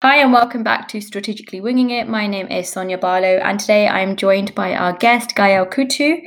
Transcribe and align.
Hi, 0.00 0.18
and 0.18 0.32
welcome 0.32 0.62
back 0.62 0.86
to 0.90 1.00
Strategically 1.00 1.60
Winging 1.60 1.90
It. 1.90 2.06
My 2.06 2.28
name 2.28 2.46
is 2.46 2.68
Sonia 2.68 2.96
Barlow, 2.96 3.40
and 3.42 3.58
today 3.58 3.88
I'm 3.88 4.14
joined 4.14 4.54
by 4.54 4.72
our 4.72 4.92
guest, 4.92 5.34
Gaëlle 5.34 5.68
Koutou, 5.72 6.20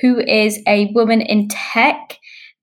who 0.00 0.20
is 0.20 0.58
a 0.66 0.90
woman 0.94 1.20
in 1.20 1.48
tech 1.48 2.16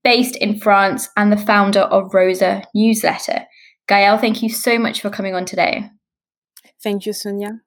based 0.03 0.35
in 0.35 0.59
France 0.59 1.09
and 1.15 1.31
the 1.31 1.37
founder 1.37 1.81
of 1.81 2.11
Rosa 2.11 2.63
newsletter. 2.73 3.45
Gaëlle, 3.87 4.19
thank 4.19 4.41
you 4.41 4.49
so 4.49 4.79
much 4.79 4.99
for 4.99 5.11
coming 5.11 5.35
on 5.35 5.45
today. 5.45 5.91
Thank 6.81 7.05
you, 7.05 7.13
Sonia. 7.13 7.59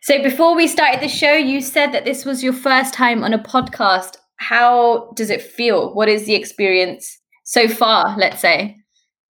So, 0.00 0.22
before 0.22 0.56
we 0.56 0.66
started 0.66 1.02
the 1.02 1.08
show, 1.08 1.34
you 1.34 1.60
said 1.60 1.92
that 1.92 2.06
this 2.06 2.24
was 2.24 2.42
your 2.42 2.54
first 2.54 2.94
time 2.94 3.22
on 3.22 3.34
a 3.34 3.38
podcast. 3.38 4.16
How 4.36 5.12
does 5.16 5.28
it 5.28 5.42
feel? 5.42 5.92
What 5.92 6.08
is 6.08 6.24
the 6.24 6.34
experience 6.34 7.18
so 7.44 7.68
far, 7.68 8.16
let's 8.16 8.40
say? 8.40 8.81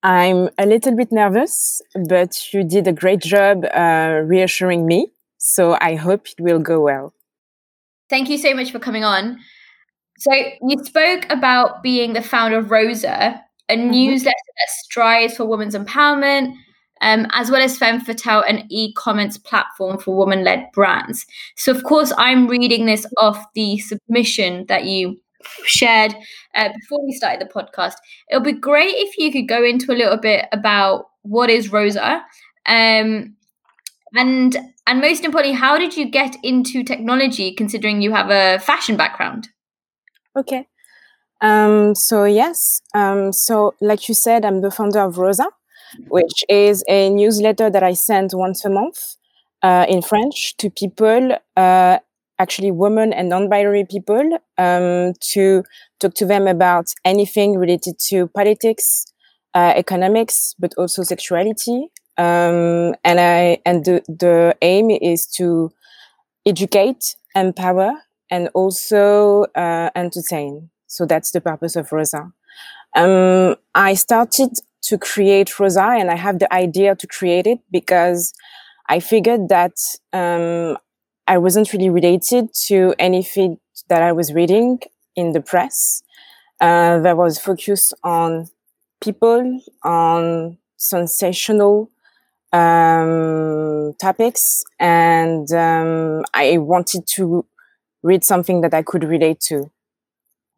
I'm 0.03 0.48
a 0.59 0.66
little 0.66 0.96
bit 0.96 1.13
nervous, 1.13 1.81
but 2.08 2.53
you 2.53 2.64
did 2.64 2.89
a 2.89 2.93
great 2.93 3.21
job 3.21 3.64
uh, 3.72 4.22
reassuring 4.25 4.86
me. 4.86 5.13
So 5.39 5.77
I 5.81 5.94
hope 5.94 6.27
it 6.29 6.40
will 6.40 6.58
go 6.58 6.81
well. 6.81 7.14
Thank 8.11 8.29
you 8.29 8.39
so 8.39 8.54
much 8.54 8.71
for 8.71 8.79
coming 8.79 9.04
on. 9.04 9.39
So 10.18 10.32
you 10.35 10.85
spoke 10.85 11.27
about 11.30 11.82
being 11.82 12.13
the 12.13 12.22
founder 12.22 12.58
of 12.58 12.71
Rosa, 12.71 13.43
a 13.68 13.77
mm-hmm. 13.77 13.91
newsletter 13.91 14.36
that 14.58 14.68
strives 14.85 15.36
for 15.36 15.46
women's 15.46 15.75
empowerment, 15.75 16.55
um, 17.00 17.27
as 17.32 17.50
well 17.50 17.63
as 17.63 17.79
Femme 17.79 18.00
Fatale, 18.00 18.44
an 18.49 18.66
e-commerce 18.71 19.39
platform 19.39 19.99
for 19.99 20.16
women-led 20.16 20.66
brands. 20.72 21.27
So 21.57 21.72
of 21.72 21.82
course, 21.85 22.13
I'm 22.16 22.46
reading 22.46 22.86
this 22.86 23.07
off 23.19 23.44
the 23.55 23.79
submission 23.79 24.66
that 24.66 24.85
you 24.85 25.21
shared 25.64 26.14
uh, 26.55 26.69
before 26.69 27.05
we 27.05 27.13
started 27.13 27.41
the 27.41 27.53
podcast. 27.53 27.95
It 28.29 28.37
would 28.37 28.45
be 28.45 28.53
great 28.53 28.95
if 28.96 29.19
you 29.19 29.33
could 29.33 29.49
go 29.49 29.64
into 29.64 29.93
a 29.93 29.96
little 29.96 30.19
bit 30.19 30.46
about 30.53 31.07
what 31.23 31.50
is 31.50 31.73
Rosa, 31.73 32.23
um, 32.67 33.36
and 34.14 34.56
and 34.86 35.00
most 35.00 35.25
importantly, 35.25 35.58
how 35.58 35.78
did 35.78 35.97
you 35.97 36.11
get 36.11 36.36
into 36.42 36.83
technology, 36.83 37.55
considering 37.55 38.03
you 38.03 38.12
have 38.12 38.31
a 38.31 38.58
fashion 38.58 38.97
background? 38.97 39.48
Okay. 40.36 40.66
Um, 41.41 41.94
so 41.94 42.25
yes, 42.25 42.81
um, 42.94 43.33
so 43.33 43.75
like 43.81 44.09
you 44.09 44.14
said, 44.14 44.44
I'm 44.44 44.61
the 44.61 44.70
founder 44.70 45.00
of 45.00 45.19
Rosa, 45.19 45.47
which 46.09 46.44
is 46.48 46.84
a 46.88 47.11
newsletter 47.11 47.69
that 47.69 47.83
I 47.83 47.94
send 47.94 48.31
once 48.33 48.64
a 48.64 48.70
month 48.70 49.16
uh, 49.62 49.86
in 49.88 50.03
French 50.03 50.56
to 50.59 50.70
people 50.70 51.36
uh, 51.56 51.98
actually 52.42 52.72
women 52.84 53.12
and 53.12 53.28
non-binary 53.28 53.84
people 53.94 54.26
um, 54.58 55.12
to 55.32 55.62
talk 56.00 56.14
to 56.14 56.26
them 56.26 56.44
about 56.56 56.86
anything 57.04 57.56
related 57.64 57.94
to 58.08 58.26
politics, 58.28 59.06
uh, 59.54 59.72
economics, 59.76 60.54
but 60.58 60.72
also 60.76 61.02
sexuality. 61.02 61.78
Um, 62.18 62.94
and 63.08 63.16
I 63.20 63.58
and 63.64 63.84
the, 63.86 64.02
the 64.22 64.56
aim 64.60 64.90
is 64.90 65.26
to 65.38 65.70
educate, 66.44 67.16
empower, 67.34 67.92
and 68.30 68.48
also 68.54 69.44
uh, 69.54 69.90
entertain. 69.94 70.70
So 70.86 71.06
that's 71.06 71.30
the 71.30 71.40
purpose 71.40 71.76
of 71.76 71.90
Rosa. 71.92 72.32
Um, 72.94 73.56
I 73.74 73.94
started 73.94 74.50
to 74.88 74.98
create 74.98 75.58
Rosa, 75.58 75.88
and 76.00 76.10
I 76.10 76.16
have 76.16 76.38
the 76.38 76.52
idea 76.52 76.94
to 76.96 77.06
create 77.06 77.46
it 77.46 77.60
because 77.70 78.34
I 78.88 79.00
figured 79.00 79.48
that 79.48 79.76
um, 80.12 80.76
I 81.33 81.38
wasn't 81.38 81.72
really 81.72 81.88
related 81.88 82.52
to 82.66 82.94
anything 82.98 83.58
that 83.88 84.02
I 84.02 84.12
was 84.12 84.34
reading 84.34 84.80
in 85.16 85.33
the 85.33 85.41
press. 85.41 86.02
Uh, 86.61 87.00
that 87.00 87.16
was 87.16 87.38
focused 87.38 87.94
on 88.05 88.48
people, 89.00 89.60
on 89.83 90.58
sensational 90.77 91.91
um, 92.53 93.94
topics, 93.98 94.62
and 94.78 95.50
um, 95.53 96.22
I 96.34 96.58
wanted 96.58 97.06
to 97.16 97.47
read 98.03 98.25
something 98.25 98.60
that 98.60 98.75
I 98.75 98.82
could 98.82 99.03
relate 99.03 99.41
to. 99.49 99.70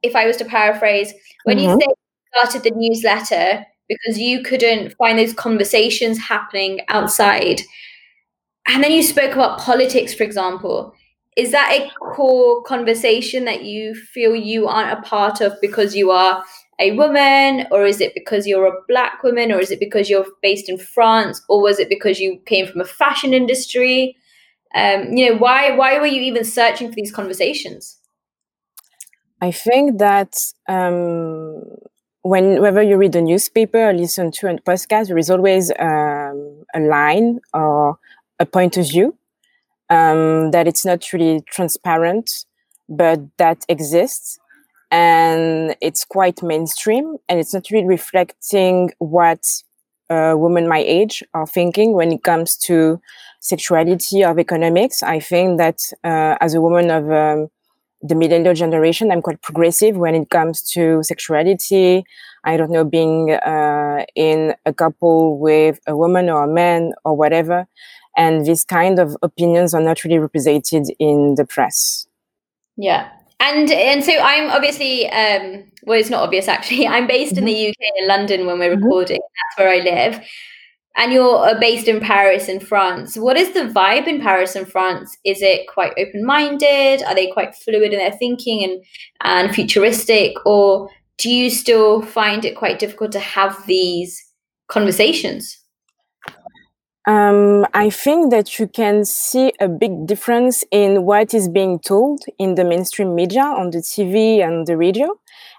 If 0.02 0.16
I 0.16 0.26
was 0.26 0.36
to 0.38 0.44
paraphrase, 0.44 1.14
when 1.44 1.58
mm-hmm. 1.58 1.70
you 1.70 1.80
say 1.80 1.86
you 1.86 2.40
started 2.40 2.62
the 2.64 2.72
newsletter 2.74 3.64
because 3.88 4.18
you 4.18 4.42
couldn't 4.42 4.96
find 4.96 5.20
those 5.20 5.34
conversations 5.34 6.18
happening 6.18 6.80
outside, 6.88 7.60
and 8.66 8.82
then 8.82 8.92
you 8.92 9.02
spoke 9.02 9.32
about 9.32 9.58
politics, 9.58 10.14
for 10.14 10.22
example. 10.22 10.94
Is 11.36 11.50
that 11.50 11.72
a 11.72 11.90
core 12.14 12.62
conversation 12.62 13.44
that 13.44 13.64
you 13.64 13.94
feel 13.94 14.36
you 14.36 14.68
aren't 14.68 14.98
a 14.98 15.02
part 15.02 15.40
of 15.40 15.60
because 15.60 15.96
you 15.96 16.12
are 16.12 16.44
a 16.78 16.92
woman, 16.92 17.66
or 17.70 17.86
is 17.86 18.00
it 18.00 18.14
because 18.14 18.46
you're 18.46 18.66
a 18.66 18.80
black 18.88 19.22
woman, 19.22 19.52
or 19.52 19.58
is 19.60 19.70
it 19.70 19.80
because 19.80 20.08
you're 20.08 20.26
based 20.42 20.68
in 20.68 20.78
France, 20.78 21.42
or 21.48 21.60
was 21.60 21.78
it 21.78 21.88
because 21.88 22.20
you 22.20 22.40
came 22.46 22.66
from 22.66 22.80
a 22.80 22.84
fashion 22.84 23.34
industry? 23.34 24.16
Um, 24.74 25.12
you 25.12 25.28
know, 25.28 25.36
why 25.38 25.76
why 25.76 25.98
were 25.98 26.06
you 26.06 26.22
even 26.22 26.44
searching 26.44 26.88
for 26.88 26.94
these 26.94 27.12
conversations? 27.12 27.98
I 29.40 29.50
think 29.50 29.98
that 29.98 30.36
um, 30.68 31.62
whenever 32.22 32.82
you 32.82 32.96
read 32.96 33.14
a 33.14 33.20
newspaper 33.20 33.90
or 33.90 33.92
listen 33.92 34.30
to 34.32 34.48
a 34.48 34.58
podcast, 34.60 35.08
there 35.08 35.18
is 35.18 35.30
always 35.30 35.70
um, 35.78 36.64
a 36.74 36.80
line 36.80 37.40
or 37.52 37.98
a 38.38 38.46
point 38.46 38.76
of 38.76 38.88
view 38.88 39.16
um, 39.90 40.50
that 40.50 40.66
it's 40.66 40.84
not 40.84 41.12
really 41.12 41.42
transparent, 41.46 42.44
but 42.88 43.20
that 43.38 43.64
exists. 43.68 44.38
And 44.90 45.74
it's 45.80 46.04
quite 46.04 46.42
mainstream 46.42 47.16
and 47.28 47.40
it's 47.40 47.52
not 47.52 47.70
really 47.70 47.86
reflecting 47.86 48.92
what 48.98 49.44
uh, 50.10 50.34
women 50.36 50.68
my 50.68 50.78
age 50.78 51.22
are 51.32 51.46
thinking 51.46 51.94
when 51.94 52.12
it 52.12 52.22
comes 52.22 52.56
to 52.56 53.00
sexuality 53.40 54.22
of 54.22 54.38
economics. 54.38 55.02
I 55.02 55.18
think 55.20 55.58
that 55.58 55.80
uh, 56.04 56.36
as 56.40 56.54
a 56.54 56.60
woman 56.60 56.90
of 56.90 57.10
um, 57.10 57.48
the 58.02 58.14
millennial 58.14 58.54
generation, 58.54 59.10
I'm 59.10 59.22
quite 59.22 59.42
progressive 59.42 59.96
when 59.96 60.14
it 60.14 60.30
comes 60.30 60.62
to 60.72 61.02
sexuality. 61.02 62.04
I 62.44 62.56
don't 62.56 62.70
know, 62.70 62.84
being 62.84 63.32
uh, 63.32 64.04
in 64.14 64.54
a 64.66 64.72
couple 64.72 65.38
with 65.38 65.80
a 65.86 65.96
woman 65.96 66.28
or 66.28 66.44
a 66.44 66.48
man 66.48 66.92
or 67.04 67.16
whatever 67.16 67.66
and 68.16 68.46
these 68.46 68.64
kind 68.64 68.98
of 68.98 69.16
opinions 69.22 69.74
are 69.74 69.80
not 69.80 70.04
really 70.04 70.18
represented 70.18 70.86
in 70.98 71.34
the 71.36 71.44
press. 71.44 72.06
Yeah. 72.76 73.08
And 73.40 73.70
and 73.70 74.02
so 74.04 74.12
i'm 74.22 74.50
obviously 74.50 75.10
um 75.10 75.64
well 75.82 75.98
it's 75.98 76.10
not 76.10 76.22
obvious 76.22 76.48
actually. 76.48 76.86
I'm 76.94 77.06
based 77.06 77.34
mm-hmm. 77.34 77.38
in 77.40 77.44
the 77.44 77.54
mm-hmm. 77.54 77.70
uk 77.70 78.00
in 78.00 78.08
london 78.08 78.46
when 78.46 78.58
we're 78.58 78.74
mm-hmm. 78.74 78.84
recording. 78.84 79.18
That's 79.20 79.58
where 79.58 79.70
i 79.70 79.78
live. 79.78 80.24
And 80.96 81.12
you're 81.12 81.44
uh, 81.44 81.58
based 81.58 81.88
in 81.88 82.00
paris 82.00 82.48
in 82.48 82.60
france. 82.60 83.16
What 83.16 83.36
is 83.36 83.52
the 83.52 83.64
vibe 83.64 84.06
in 84.06 84.20
paris 84.20 84.54
and 84.54 84.70
france? 84.70 85.16
Is 85.24 85.42
it 85.42 85.66
quite 85.68 85.92
open-minded? 85.98 87.02
Are 87.02 87.14
they 87.14 87.30
quite 87.32 87.54
fluid 87.54 87.92
in 87.92 87.98
their 87.98 88.12
thinking 88.12 88.62
and 88.64 88.84
and 89.22 89.54
futuristic? 89.54 90.34
Or 90.46 90.88
do 91.18 91.30
you 91.30 91.50
still 91.50 92.02
find 92.02 92.44
it 92.44 92.56
quite 92.56 92.78
difficult 92.78 93.12
to 93.12 93.20
have 93.20 93.66
these 93.66 94.22
conversations 94.68 95.63
um, 97.06 97.66
I 97.74 97.90
think 97.90 98.30
that 98.30 98.58
you 98.58 98.66
can 98.66 99.04
see 99.04 99.52
a 99.60 99.68
big 99.68 100.06
difference 100.06 100.64
in 100.70 101.04
what 101.04 101.34
is 101.34 101.48
being 101.48 101.78
told 101.78 102.20
in 102.38 102.54
the 102.54 102.64
mainstream 102.64 103.14
media, 103.14 103.42
on 103.42 103.70
the 103.70 103.82
TV 103.82 104.40
and 104.42 104.66
the 104.66 104.76
radio, 104.76 105.08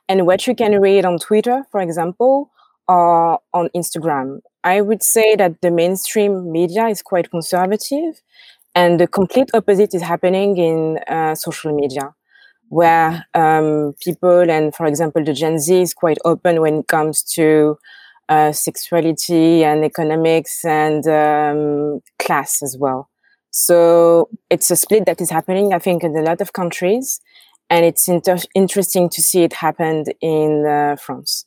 and 0.09 0.25
what 0.25 0.47
you 0.47 0.55
can 0.55 0.79
read 0.81 1.05
on 1.05 1.19
Twitter, 1.19 1.63
for 1.71 1.81
example, 1.81 2.49
or 2.87 3.39
on 3.53 3.69
Instagram. 3.75 4.39
I 4.63 4.81
would 4.81 5.03
say 5.03 5.35
that 5.35 5.61
the 5.61 5.69
mainstream 5.69 6.51
media 6.51 6.87
is 6.87 7.03
quite 7.03 7.29
conservative, 7.29 8.21
and 8.75 8.99
the 8.99 9.07
complete 9.07 9.51
opposite 9.53 9.93
is 9.93 10.01
happening 10.01 10.57
in 10.57 10.99
uh, 11.07 11.35
social 11.35 11.73
media, 11.75 12.13
where 12.69 13.25
um, 13.33 13.93
people 14.03 14.49
and, 14.49 14.75
for 14.75 14.85
example, 14.85 15.23
the 15.23 15.33
Gen 15.33 15.59
Z 15.59 15.81
is 15.81 15.93
quite 15.93 16.17
open 16.25 16.61
when 16.61 16.79
it 16.79 16.87
comes 16.87 17.23
to 17.35 17.77
uh, 18.29 18.51
sexuality 18.51 19.63
and 19.63 19.83
economics 19.85 20.63
and 20.65 21.07
um, 21.07 22.01
class 22.19 22.61
as 22.63 22.77
well. 22.79 23.09
So 23.51 24.29
it's 24.49 24.69
a 24.69 24.75
split 24.75 25.05
that 25.05 25.21
is 25.21 25.29
happening, 25.29 25.73
I 25.73 25.79
think, 25.79 26.03
in 26.03 26.15
a 26.17 26.21
lot 26.21 26.41
of 26.41 26.53
countries, 26.53 27.21
and 27.69 27.85
it's 27.85 28.07
inter- 28.07 28.37
interesting 28.53 29.09
to 29.09 29.21
see 29.21 29.43
it 29.43 29.53
happen 29.53 30.05
in 30.21 30.65
uh, 30.65 30.97
France. 30.97 31.45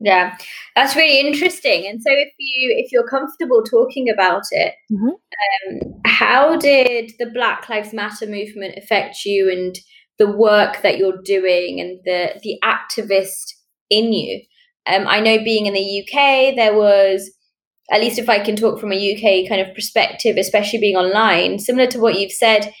Yeah, 0.00 0.36
that's 0.76 0.94
really 0.94 1.26
interesting. 1.26 1.86
And 1.88 2.02
so, 2.02 2.10
if 2.10 2.32
you 2.38 2.74
if 2.76 2.92
you're 2.92 3.08
comfortable 3.08 3.62
talking 3.62 4.10
about 4.10 4.42
it, 4.50 4.74
mm-hmm. 4.92 5.08
um, 5.08 6.00
how 6.04 6.56
did 6.56 7.12
the 7.18 7.30
Black 7.32 7.68
Lives 7.70 7.94
Matter 7.94 8.26
movement 8.26 8.74
affect 8.76 9.24
you, 9.24 9.50
and 9.50 9.74
the 10.18 10.30
work 10.30 10.82
that 10.82 10.98
you're 10.98 11.22
doing, 11.24 11.80
and 11.80 12.00
the 12.04 12.38
the 12.42 12.58
activist 12.62 13.54
in 13.88 14.12
you? 14.12 14.42
Um, 14.86 15.06
I 15.06 15.20
know 15.20 15.42
being 15.42 15.66
in 15.66 15.74
the 15.74 16.02
UK, 16.02 16.54
there 16.56 16.74
was, 16.76 17.30
at 17.90 18.00
least 18.00 18.18
if 18.18 18.28
I 18.28 18.38
can 18.38 18.56
talk 18.56 18.80
from 18.80 18.92
a 18.92 18.96
UK 19.14 19.48
kind 19.48 19.60
of 19.60 19.74
perspective, 19.74 20.36
especially 20.36 20.80
being 20.80 20.96
online, 20.96 21.58
similar 21.58 21.86
to 21.88 22.00
what 22.00 22.18
you've 22.18 22.32
said, 22.32 22.72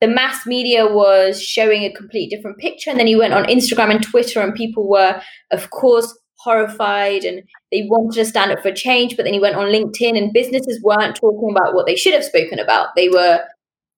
the 0.00 0.06
mass 0.06 0.46
media 0.46 0.86
was 0.86 1.42
showing 1.42 1.82
a 1.82 1.92
complete 1.92 2.30
different 2.30 2.58
picture. 2.58 2.90
And 2.90 2.98
then 2.98 3.08
you 3.08 3.18
went 3.18 3.34
on 3.34 3.44
Instagram 3.44 3.90
and 3.90 4.02
Twitter, 4.02 4.40
and 4.40 4.54
people 4.54 4.88
were, 4.88 5.20
of 5.50 5.70
course, 5.70 6.16
horrified 6.38 7.24
and 7.24 7.42
they 7.72 7.86
wanted 7.88 8.16
to 8.16 8.24
stand 8.24 8.52
up 8.52 8.60
for 8.60 8.72
change. 8.72 9.16
But 9.16 9.24
then 9.24 9.34
you 9.34 9.40
went 9.40 9.56
on 9.56 9.72
LinkedIn 9.72 10.16
and 10.16 10.32
businesses 10.32 10.80
weren't 10.82 11.16
talking 11.16 11.50
about 11.50 11.74
what 11.74 11.86
they 11.86 11.96
should 11.96 12.14
have 12.14 12.24
spoken 12.24 12.58
about. 12.58 12.88
They 12.96 13.08
were 13.08 13.40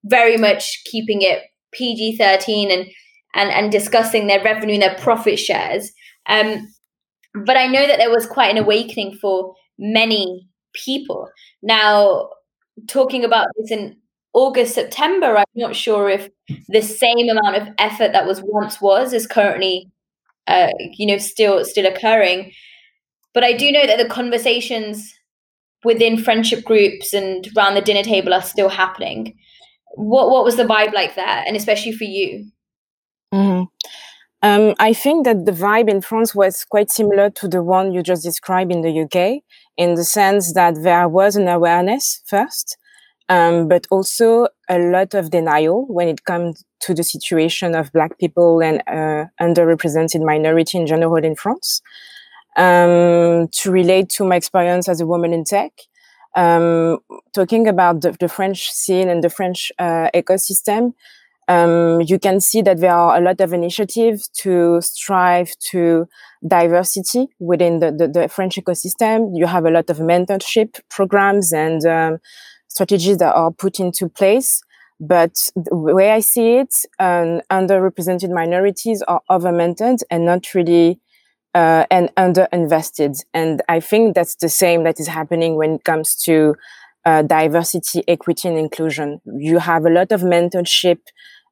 very 0.04 0.36
much 0.36 0.82
keeping 0.86 1.22
it 1.22 1.42
PG 1.72 2.16
13 2.16 2.70
and, 2.70 2.86
and, 3.34 3.50
and 3.50 3.70
discussing 3.70 4.26
their 4.26 4.42
revenue 4.42 4.74
and 4.74 4.82
their 4.82 4.96
profit 4.96 5.38
shares. 5.38 5.92
Um, 6.26 6.66
but 7.34 7.56
I 7.56 7.66
know 7.66 7.86
that 7.86 7.98
there 7.98 8.10
was 8.10 8.26
quite 8.26 8.50
an 8.50 8.62
awakening 8.62 9.16
for 9.16 9.54
many 9.78 10.48
people. 10.74 11.28
Now, 11.62 12.30
talking 12.88 13.24
about 13.24 13.48
this 13.56 13.70
in 13.70 13.96
August, 14.32 14.74
September, 14.74 15.36
I'm 15.36 15.44
not 15.54 15.74
sure 15.74 16.08
if 16.08 16.28
the 16.68 16.82
same 16.82 17.28
amount 17.28 17.56
of 17.56 17.68
effort 17.78 18.12
that 18.12 18.26
was 18.26 18.42
once 18.42 18.80
was 18.80 19.12
is 19.12 19.26
currently, 19.26 19.90
uh, 20.46 20.70
you 20.78 21.06
know, 21.06 21.18
still 21.18 21.64
still 21.64 21.86
occurring. 21.86 22.52
But 23.34 23.44
I 23.44 23.52
do 23.52 23.70
know 23.70 23.86
that 23.86 23.98
the 23.98 24.08
conversations 24.08 25.14
within 25.84 26.18
friendship 26.18 26.64
groups 26.64 27.12
and 27.12 27.48
around 27.56 27.74
the 27.74 27.80
dinner 27.80 28.02
table 28.02 28.34
are 28.34 28.42
still 28.42 28.68
happening. 28.68 29.36
What 29.94 30.30
what 30.30 30.44
was 30.44 30.56
the 30.56 30.64
vibe 30.64 30.92
like 30.92 31.14
there, 31.16 31.44
and 31.46 31.56
especially 31.56 31.92
for 31.92 32.04
you? 32.04 32.50
Mm-hmm. 33.34 33.64
Um, 34.42 34.74
I 34.78 34.94
think 34.94 35.26
that 35.26 35.44
the 35.44 35.52
vibe 35.52 35.90
in 35.90 36.00
France 36.00 36.34
was 36.34 36.64
quite 36.64 36.90
similar 36.90 37.28
to 37.30 37.48
the 37.48 37.62
one 37.62 37.92
you 37.92 38.02
just 38.02 38.22
described 38.22 38.72
in 38.72 38.80
the 38.80 39.02
UK, 39.02 39.42
in 39.76 39.96
the 39.96 40.04
sense 40.04 40.54
that 40.54 40.82
there 40.82 41.08
was 41.08 41.36
an 41.36 41.46
awareness 41.46 42.22
first, 42.26 42.78
um, 43.28 43.68
but 43.68 43.86
also 43.90 44.48
a 44.68 44.78
lot 44.78 45.12
of 45.14 45.30
denial 45.30 45.86
when 45.88 46.08
it 46.08 46.24
comes 46.24 46.64
to 46.80 46.94
the 46.94 47.04
situation 47.04 47.74
of 47.74 47.92
Black 47.92 48.18
people 48.18 48.62
and 48.62 48.82
uh, 48.86 49.26
underrepresented 49.40 50.24
minority 50.24 50.78
in 50.78 50.86
general 50.86 51.22
in 51.22 51.36
France. 51.36 51.82
Um, 52.56 53.48
to 53.52 53.70
relate 53.70 54.08
to 54.10 54.24
my 54.24 54.36
experience 54.36 54.88
as 54.88 55.00
a 55.00 55.06
woman 55.06 55.32
in 55.32 55.44
tech, 55.44 55.72
um, 56.34 56.98
talking 57.32 57.68
about 57.68 58.00
the, 58.00 58.16
the, 58.18 58.28
French 58.28 58.70
scene 58.72 59.08
and 59.08 59.22
the 59.22 59.30
French 59.30 59.70
uh, 59.78 60.08
ecosystem, 60.14 60.94
um, 61.50 62.00
you 62.02 62.18
can 62.20 62.40
see 62.40 62.62
that 62.62 62.78
there 62.78 62.94
are 62.94 63.16
a 63.16 63.20
lot 63.20 63.40
of 63.40 63.52
initiatives 63.52 64.28
to 64.42 64.80
strive 64.80 65.50
to 65.70 66.06
diversity 66.46 67.26
within 67.40 67.80
the, 67.80 67.90
the, 67.90 68.06
the 68.06 68.28
French 68.28 68.54
ecosystem. 68.54 69.32
You 69.34 69.46
have 69.46 69.64
a 69.64 69.70
lot 69.70 69.90
of 69.90 69.98
mentorship 69.98 70.78
programs 70.90 71.52
and 71.52 71.84
um, 71.84 72.18
strategies 72.68 73.18
that 73.18 73.34
are 73.34 73.50
put 73.50 73.80
into 73.80 74.08
place. 74.08 74.62
But 75.00 75.50
the 75.56 75.74
way 75.74 76.12
I 76.12 76.20
see 76.20 76.58
it, 76.58 76.72
um, 77.00 77.40
underrepresented 77.50 78.32
minorities 78.32 79.02
are 79.08 79.22
overmentored 79.28 80.02
and 80.08 80.24
not 80.24 80.54
really 80.54 81.00
uh, 81.52 81.84
and 81.90 82.14
underinvested. 82.16 83.18
And 83.34 83.60
I 83.68 83.80
think 83.80 84.14
that's 84.14 84.36
the 84.36 84.48
same 84.48 84.84
that 84.84 85.00
is 85.00 85.08
happening 85.08 85.56
when 85.56 85.76
it 85.76 85.84
comes 85.84 86.14
to 86.26 86.54
uh, 87.04 87.22
diversity, 87.22 88.04
equity, 88.06 88.46
and 88.46 88.58
inclusion. 88.58 89.20
You 89.24 89.58
have 89.58 89.84
a 89.84 89.90
lot 89.90 90.12
of 90.12 90.20
mentorship 90.20 90.98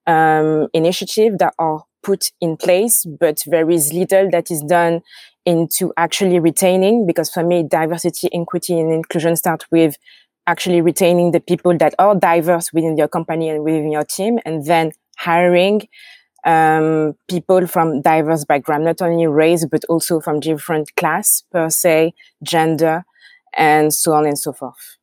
um, 0.09 0.69
initiatives 0.73 1.37
that 1.39 1.55
are 1.59 1.85
put 2.03 2.33
in 2.41 2.57
place, 2.57 3.05
but 3.05 3.43
there 3.47 3.71
is 3.71 3.93
little 3.93 4.29
that 4.31 4.51
is 4.51 4.63
done 4.63 5.03
into 5.45 5.93
actually 5.97 6.41
retaining. 6.41 7.07
Because 7.07 7.31
for 7.31 7.45
me, 7.45 7.63
diversity, 7.63 8.29
equity, 8.33 8.81
and 8.81 8.93
inclusion 8.93 9.37
start 9.37 9.65
with 9.71 9.97
actually 10.47 10.81
retaining 10.81 11.31
the 11.31 11.41
people 11.41 11.77
that 11.77 11.95
are 11.99 12.15
diverse 12.15 12.73
within 12.73 12.97
your 12.97 13.09
company 13.09 13.51
and 13.51 13.63
within 13.63 13.93
your 13.93 14.05
team, 14.05 14.39
and 14.45 14.65
then 14.65 14.93
hiring 15.19 15.87
um, 16.45 17.15
people 17.29 17.67
from 17.67 18.01
diverse 18.01 18.45
background, 18.45 18.85
not 18.85 19.03
only 19.03 19.27
race 19.27 19.67
but 19.71 19.85
also 19.89 20.21
from 20.21 20.41
different 20.41 20.95
class 20.97 21.43
per 21.53 21.69
se, 21.69 22.15
gender, 22.43 23.05
and 23.57 23.93
so 23.93 24.13
on 24.13 24.27
and 24.27 24.39
so 24.39 24.53
forth. 24.53 24.97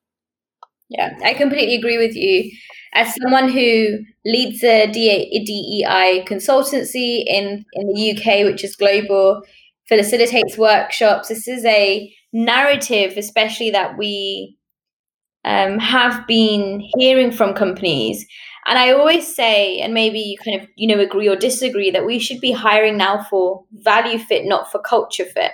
Yeah, 0.90 1.18
I 1.24 1.34
completely 1.34 1.76
agree 1.76 1.98
with 1.98 2.16
you. 2.16 2.52
As 2.96 3.14
someone 3.22 3.50
who 3.50 4.00
leads 4.26 4.64
a 4.64 4.88
DEI 4.88 6.26
consultancy 6.28 7.24
in, 7.28 7.66
in 7.74 7.88
the 7.94 8.12
UK, 8.12 8.46
which 8.46 8.64
is 8.64 8.76
global, 8.76 9.42
facilitates 9.88 10.58
workshops, 10.58 11.28
this 11.28 11.48
is 11.48 11.64
a 11.66 12.12
narrative, 12.34 13.18
especially 13.18 13.70
that 13.72 13.98
we 13.98 14.58
um, 15.44 15.78
have 15.78 16.26
been 16.26 16.82
hearing 16.98 17.32
from 17.32 17.54
companies. 17.54 18.26
And 18.66 18.80
I 18.80 18.94
always 18.94 19.36
say, 19.36 19.80
and 19.80 19.94
maybe 19.94 20.20
you 20.20 20.38
kind 20.38 20.62
of, 20.62 20.68
you 20.76 20.88
know, 20.88 21.00
agree 21.00 21.28
or 21.28 21.36
disagree, 21.36 21.92
that 21.92 22.06
we 22.06 22.18
should 22.18 22.42
be 22.42 22.52
hiring 22.52 22.98
now 22.98 23.24
for 23.30 23.66
value 23.74 24.18
fit, 24.18 24.46
not 24.46 24.72
for 24.72 24.80
culture 24.80 25.26
fit 25.26 25.52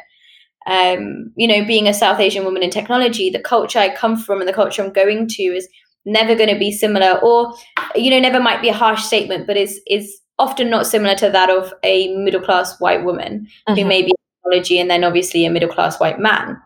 um, 0.68 1.32
you 1.36 1.48
know, 1.48 1.66
being 1.66 1.88
a 1.88 1.94
South 1.94 2.20
Asian 2.20 2.46
woman 2.46 2.64
in 2.64 2.70
technology, 2.70 3.30
the 3.30 3.40
culture 3.40 3.80
I 3.80 3.94
come 3.96 4.16
from 4.16 4.40
and 4.40 4.48
the 4.48 4.54
culture 4.54 4.84
I'm 4.84 4.94
going 4.94 5.28
to 5.28 5.44
is 5.44 5.68
never 6.06 6.36
going 6.36 6.50
to 6.50 6.60
be 6.60 6.72
similar, 6.72 7.20
or 7.22 7.54
you 7.96 8.10
know, 8.10 8.20
never 8.20 8.40
might 8.40 8.62
be 8.62 8.70
a 8.70 8.74
harsh 8.74 9.04
statement, 9.04 9.48
but 9.48 9.58
is 9.58 9.82
is 9.88 10.20
often 10.40 10.70
not 10.70 10.88
similar 10.88 11.16
to 11.16 11.30
that 11.30 11.50
of 11.50 11.74
a 11.84 12.16
middle 12.16 12.42
class 12.42 12.80
white 12.80 13.04
woman 13.04 13.48
mm-hmm. 13.68 13.80
who 13.80 13.86
may 13.86 14.02
be 14.02 14.14
technology 14.44 14.80
and 14.80 14.90
then 14.90 15.04
obviously 15.04 15.46
a 15.46 15.52
middle 15.52 15.70
class 15.70 16.00
white 16.00 16.20
man, 16.20 16.60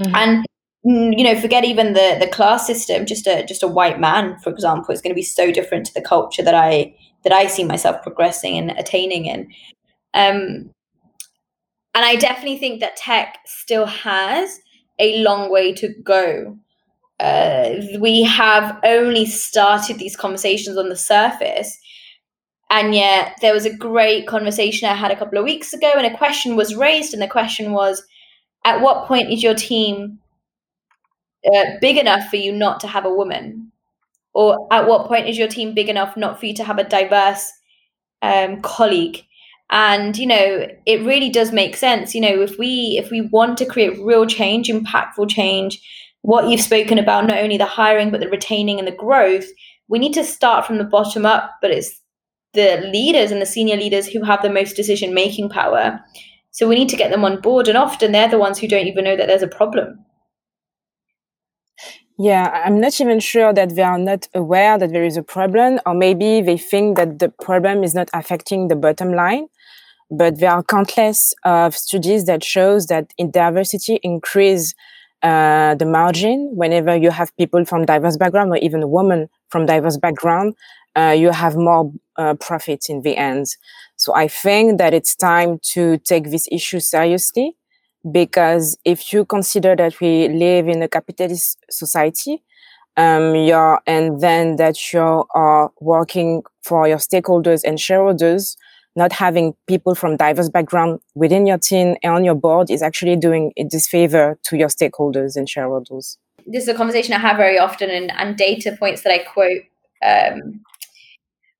mm-hmm. 0.00 0.14
and 0.14 0.46
mm, 0.86 1.16
you 1.16 1.24
know, 1.24 1.38
forget 1.40 1.64
even 1.64 1.92
the 1.92 2.16
the 2.20 2.28
class 2.28 2.66
system. 2.66 3.06
Just 3.06 3.26
a 3.26 3.44
just 3.46 3.62
a 3.62 3.68
white 3.68 4.00
man, 4.00 4.38
for 4.40 4.50
example, 4.50 4.92
is 4.94 5.02
going 5.02 5.12
to 5.12 5.20
be 5.20 5.22
so 5.22 5.50
different 5.50 5.86
to 5.86 5.94
the 5.94 6.02
culture 6.02 6.42
that 6.42 6.54
I 6.54 6.94
that 7.24 7.32
I 7.32 7.46
see 7.46 7.64
myself 7.64 8.02
progressing 8.02 8.56
and 8.56 8.70
attaining 8.72 9.26
in. 9.26 9.50
Um, 10.14 10.70
and 11.94 12.04
I 12.04 12.16
definitely 12.16 12.58
think 12.58 12.80
that 12.80 12.96
tech 12.96 13.38
still 13.46 13.86
has 13.86 14.60
a 14.98 15.22
long 15.22 15.50
way 15.50 15.72
to 15.74 15.88
go. 16.02 16.56
Uh, 17.20 17.82
we 18.00 18.22
have 18.22 18.78
only 18.82 19.26
started 19.26 19.98
these 19.98 20.16
conversations 20.16 20.78
on 20.78 20.88
the 20.88 20.96
surface. 20.96 21.78
And 22.70 22.94
yet, 22.94 23.36
there 23.42 23.52
was 23.52 23.66
a 23.66 23.76
great 23.76 24.26
conversation 24.26 24.88
I 24.88 24.94
had 24.94 25.10
a 25.10 25.16
couple 25.16 25.38
of 25.38 25.44
weeks 25.44 25.72
ago, 25.72 25.92
and 25.96 26.06
a 26.06 26.16
question 26.16 26.56
was 26.56 26.76
raised. 26.76 27.12
And 27.12 27.22
the 27.22 27.28
question 27.28 27.72
was 27.72 28.02
At 28.64 28.80
what 28.80 29.06
point 29.06 29.30
is 29.30 29.42
your 29.42 29.54
team 29.54 30.20
uh, 31.44 31.64
big 31.80 31.98
enough 31.98 32.28
for 32.28 32.36
you 32.36 32.52
not 32.52 32.80
to 32.80 32.86
have 32.86 33.04
a 33.04 33.14
woman? 33.14 33.72
Or 34.32 34.68
at 34.72 34.86
what 34.86 35.08
point 35.08 35.28
is 35.28 35.36
your 35.36 35.48
team 35.48 35.74
big 35.74 35.88
enough 35.88 36.16
not 36.16 36.38
for 36.38 36.46
you 36.46 36.54
to 36.54 36.64
have 36.64 36.78
a 36.78 36.84
diverse 36.84 37.52
um, 38.22 38.62
colleague? 38.62 39.24
and 39.72 40.16
you 40.18 40.26
know 40.26 40.66
it 40.84 41.00
really 41.02 41.30
does 41.30 41.52
make 41.52 41.76
sense 41.76 42.14
you 42.14 42.20
know 42.20 42.42
if 42.42 42.58
we 42.58 42.98
if 42.98 43.10
we 43.10 43.20
want 43.20 43.56
to 43.56 43.64
create 43.64 43.98
real 44.00 44.26
change 44.26 44.68
impactful 44.68 45.30
change 45.30 45.80
what 46.22 46.48
you've 46.48 46.60
spoken 46.60 46.98
about 46.98 47.26
not 47.26 47.38
only 47.38 47.56
the 47.56 47.64
hiring 47.64 48.10
but 48.10 48.20
the 48.20 48.28
retaining 48.28 48.78
and 48.78 48.86
the 48.86 48.92
growth 48.92 49.46
we 49.88 49.98
need 49.98 50.12
to 50.12 50.24
start 50.24 50.66
from 50.66 50.78
the 50.78 50.84
bottom 50.84 51.24
up 51.26 51.52
but 51.60 51.70
it's 51.70 52.00
the 52.52 52.88
leaders 52.92 53.30
and 53.30 53.40
the 53.40 53.46
senior 53.46 53.76
leaders 53.76 54.06
who 54.06 54.22
have 54.24 54.42
the 54.42 54.50
most 54.50 54.74
decision 54.74 55.14
making 55.14 55.48
power. 55.48 56.00
So 56.50 56.68
we 56.68 56.74
need 56.74 56.88
to 56.88 56.96
get 56.96 57.10
them 57.10 57.24
on 57.24 57.40
board 57.40 57.68
and 57.68 57.78
often 57.78 58.12
they're 58.12 58.28
the 58.28 58.38
ones 58.38 58.58
who 58.58 58.68
don't 58.68 58.86
even 58.86 59.04
know 59.04 59.16
that 59.16 59.26
there's 59.26 59.42
a 59.42 59.48
problem. 59.48 60.04
Yeah, 62.18 62.50
I'm 62.64 62.80
not 62.80 63.00
even 63.00 63.18
sure 63.18 63.54
that 63.54 63.76
they 63.76 63.82
are 63.82 63.98
not 63.98 64.28
aware 64.34 64.76
that 64.76 64.92
there 64.92 65.04
is 65.04 65.16
a 65.16 65.22
problem, 65.22 65.80
or 65.86 65.94
maybe 65.94 66.42
they 66.42 66.58
think 66.58 66.98
that 66.98 67.18
the 67.18 67.30
problem 67.30 67.82
is 67.82 67.94
not 67.94 68.10
affecting 68.12 68.68
the 68.68 68.76
bottom 68.76 69.14
line. 69.14 69.46
But 70.10 70.38
there 70.38 70.50
are 70.50 70.62
countless 70.62 71.32
of 71.46 71.74
studies 71.74 72.26
that 72.26 72.44
shows 72.44 72.88
that 72.88 73.14
in 73.16 73.30
diversity 73.30 74.00
increase 74.02 74.74
uh, 75.22 75.74
the 75.74 75.86
margin. 75.86 76.50
Whenever 76.54 76.96
you 76.96 77.10
have 77.10 77.36
people 77.36 77.64
from 77.64 77.84
diverse 77.84 78.16
background 78.16 78.50
or 78.52 78.56
even 78.58 78.90
women 78.90 79.28
from 79.48 79.66
diverse 79.66 79.96
background 79.96 80.54
uh, 80.96 81.14
you 81.16 81.30
have 81.30 81.56
more 81.56 81.92
uh, 82.16 82.34
profits 82.34 82.88
in 82.88 83.02
the 83.02 83.16
end. 83.16 83.46
So 83.96 84.14
i 84.14 84.28
think 84.28 84.78
that 84.78 84.94
it's 84.94 85.14
time 85.14 85.58
to 85.74 85.98
take 85.98 86.30
this 86.30 86.48
issue 86.50 86.80
seriously 86.80 87.56
because 88.10 88.78
if 88.84 89.12
you 89.12 89.24
consider 89.24 89.76
that 89.76 90.00
we 90.00 90.28
live 90.28 90.68
in 90.68 90.82
a 90.82 90.88
capitalist 90.88 91.58
society 91.70 92.42
um, 92.96 93.34
you're, 93.34 93.80
and 93.86 94.20
then 94.20 94.56
that 94.56 94.92
you 94.92 95.24
are 95.34 95.72
working 95.80 96.42
for 96.62 96.88
your 96.88 96.98
stakeholders 96.98 97.62
and 97.64 97.80
shareholders 97.80 98.56
not 98.96 99.12
having 99.12 99.54
people 99.66 99.94
from 99.94 100.16
diverse 100.16 100.48
background 100.48 101.00
within 101.14 101.46
your 101.46 101.58
team 101.58 101.96
and 102.02 102.12
on 102.12 102.24
your 102.24 102.34
board 102.34 102.70
is 102.70 102.82
actually 102.82 103.16
doing 103.16 103.52
a 103.56 103.64
disfavor 103.64 104.38
to 104.42 104.56
your 104.56 104.68
stakeholders 104.68 105.36
and 105.36 105.48
shareholders. 105.48 106.18
This 106.46 106.64
is 106.64 106.68
a 106.68 106.74
conversation 106.74 107.14
I 107.14 107.18
have 107.18 107.36
very 107.36 107.58
often 107.58 107.90
and, 107.90 108.10
and 108.12 108.36
data 108.36 108.76
points 108.78 109.02
that 109.02 109.12
I 109.12 109.18
quote 109.18 109.62
um, 110.04 110.60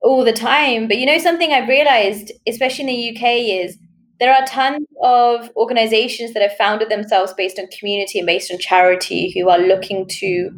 all 0.02 0.25
the 0.25 0.32
time. 0.32 0.88
But 0.88 0.99
you 0.99 1.06
know, 1.06 1.18
something 1.18 1.52
I've 1.52 1.68
realized, 1.68 2.32
especially 2.49 2.84
in 2.84 2.87
the 2.87 3.16
UK, 3.16 3.64
is 3.64 3.78
there 4.18 4.34
are 4.34 4.44
tons 4.46 4.87
of 5.02 5.50
organizations 5.56 6.34
that 6.34 6.42
have 6.42 6.56
founded 6.56 6.90
themselves 6.90 7.32
based 7.34 7.58
on 7.58 7.66
community 7.68 8.18
and 8.18 8.26
based 8.26 8.50
on 8.50 8.58
charity 8.58 9.32
who 9.32 9.49
are 9.49 9.58
looking 9.58 10.06
to 10.06 10.50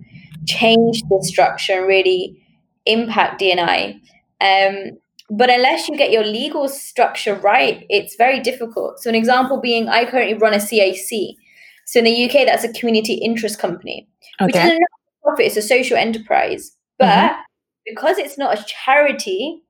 change 0.47 1.02
the 1.02 1.23
structure 1.23 1.75
and 1.75 1.87
really 1.87 2.37
impact 2.87 3.41
DNI. 3.41 4.00
Um, 4.41 4.99
but 5.31 5.50
unless 5.50 5.88
you 5.88 5.97
get 5.97 6.11
your 6.11 6.25
legal 6.25 6.69
structure 6.69 7.35
right, 7.35 7.87
it's 7.88 8.17
very 8.17 8.41
difficult. 8.41 9.00
So, 9.00 9.09
an 9.09 9.17
example 9.17 9.61
being, 9.61 9.88
I 9.88 10.05
currently 10.05 10.35
run 10.35 10.55
a 10.55 10.61
CIC. 10.61 11.37
So, 11.87 11.99
in 12.00 12.05
the 12.05 12.25
UK, 12.25 12.47
that's 12.47 12.64
a 12.64 12.73
community 12.73 13.14
interest 13.14 13.59
company, 13.59 14.09
okay. 14.41 14.47
which 14.47 14.57
is 14.57 14.73
a 14.73 14.79
profit, 15.23 15.47
it's 15.47 15.57
a 15.57 15.62
social 15.62 15.97
enterprise. 15.97 16.76
But 16.99 17.07
mm-hmm. 17.07 17.41
because 17.87 18.19
it's 18.19 18.38
not 18.38 18.59
a 18.59 18.64
charity, 18.64 19.62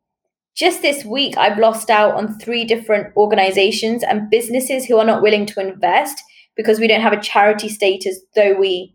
just 0.54 0.82
this 0.82 1.04
week, 1.04 1.37
I've 1.37 1.59
lost 1.59 1.90
out 1.90 2.14
on 2.14 2.38
three 2.38 2.64
different 2.64 3.16
organizations 3.16 4.02
and 4.02 4.30
businesses 4.30 4.87
who 4.87 4.99
are 4.99 5.04
not 5.04 5.23
willing 5.23 5.47
to 5.47 5.61
invest 5.61 6.23
because 6.56 6.78
we 6.78 6.88
don't 6.88 7.00
have 7.00 7.14
a 7.14 7.21
charity 7.21 7.68
status, 7.68 8.21
though 8.35 8.54
we, 8.54 8.94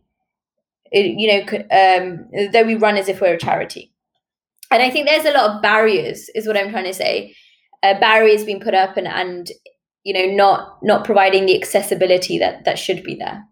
you 0.91 1.27
know, 1.27 1.57
um, 1.71 2.29
though 2.51 2.63
we 2.63 2.75
run 2.75 2.97
as 2.97 3.09
if 3.09 3.21
we're 3.21 3.33
a 3.33 3.39
charity 3.39 3.91
and 4.71 4.81
I 4.81 4.89
think 4.89 5.07
there's 5.07 5.25
a 5.25 5.31
lot 5.31 5.51
of 5.51 5.61
barriers, 5.61 6.29
is 6.35 6.47
what 6.47 6.57
I'm 6.57 6.69
trying 6.69 6.85
to 6.85 6.93
say. 6.93 7.35
Uh, 7.83 7.99
barriers 7.99 8.43
being 8.43 8.59
put 8.59 8.73
up, 8.73 8.97
and 8.97 9.07
and 9.07 9.51
you 10.03 10.13
know, 10.13 10.35
not 10.35 10.79
not 10.83 11.05
providing 11.05 11.45
the 11.45 11.55
accessibility 11.55 12.37
that 12.39 12.65
that 12.65 12.79
should 12.79 13.03
be 13.03 13.15
there. 13.15 13.43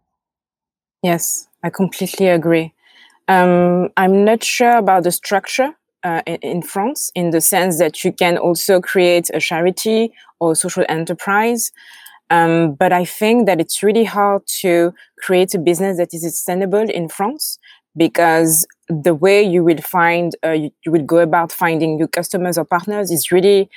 Yes, 1.04 1.48
I 1.64 1.70
completely 1.70 2.28
agree. 2.28 2.74
Um, 3.28 3.90
I'm 3.98 4.24
not 4.24 4.44
sure 4.44 4.78
about 4.78 5.04
the 5.04 5.12
structure 5.12 5.76
uh, 6.04 6.22
in, 6.28 6.62
France, 6.62 7.12
in 7.16 7.32
the 7.32 7.42
sense 7.42 7.80
that 7.80 8.04
you 8.04 8.14
can 8.14 8.38
also 8.38 8.80
create 8.80 9.30
a 9.34 9.40
charity 9.40 10.14
or 10.40 10.56
social 10.56 10.86
enterprise. 10.88 11.72
Um, 12.30 12.74
but 12.74 12.94
I 12.94 13.06
think 13.06 13.48
that 13.48 13.60
it's 13.60 13.84
really 13.84 14.04
hard 14.04 14.44
to 14.62 14.94
create 15.20 15.54
a 15.54 15.60
business 15.60 15.98
that 15.98 16.14
is 16.14 16.22
sustainable 16.22 16.90
in 16.90 17.10
France 17.10 17.60
because 17.98 18.66
the 18.88 19.16
way 19.16 19.42
you 19.42 19.64
will 19.64 19.82
find 19.82 20.36
uh, 20.44 20.52
you, 20.52 20.72
you, 20.86 20.92
will 20.92 21.04
go 21.04 21.18
about 21.18 21.52
finding 21.52 21.96
new 21.96 22.08
customers 22.08 22.58
or 22.58 22.66
partners 22.66 23.12
is 23.12 23.32
really 23.32 23.70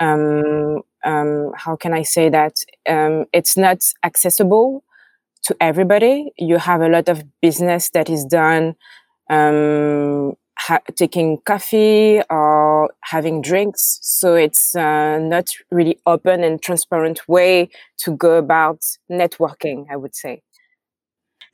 um, 0.00 0.82
um, 1.04 1.52
how 1.54 1.76
can 1.76 1.94
I 1.94 2.02
say 2.02 2.28
that 2.28 2.54
um, 2.88 3.26
it's 3.32 3.56
not 3.56 3.78
accessible 4.04 4.82
to 5.44 5.56
everybody. 5.60 6.32
You 6.36 6.58
have 6.58 6.80
a 6.80 6.88
lot 6.88 7.08
of 7.08 7.22
business 7.40 7.90
that 7.90 8.10
is 8.10 8.24
done 8.24 8.74
um, 9.30 10.34
ha- 10.58 10.80
taking 10.96 11.38
coffee 11.46 12.20
or 12.28 12.90
having 13.02 13.42
drinks, 13.42 14.00
so 14.02 14.34
it's 14.34 14.74
uh, 14.74 15.18
not 15.18 15.48
really 15.70 15.98
open 16.06 16.42
and 16.42 16.60
transparent 16.60 17.28
way 17.28 17.70
to 17.98 18.16
go 18.16 18.36
about 18.36 18.80
networking. 19.10 19.86
I 19.90 19.96
would 19.96 20.16
say. 20.16 20.42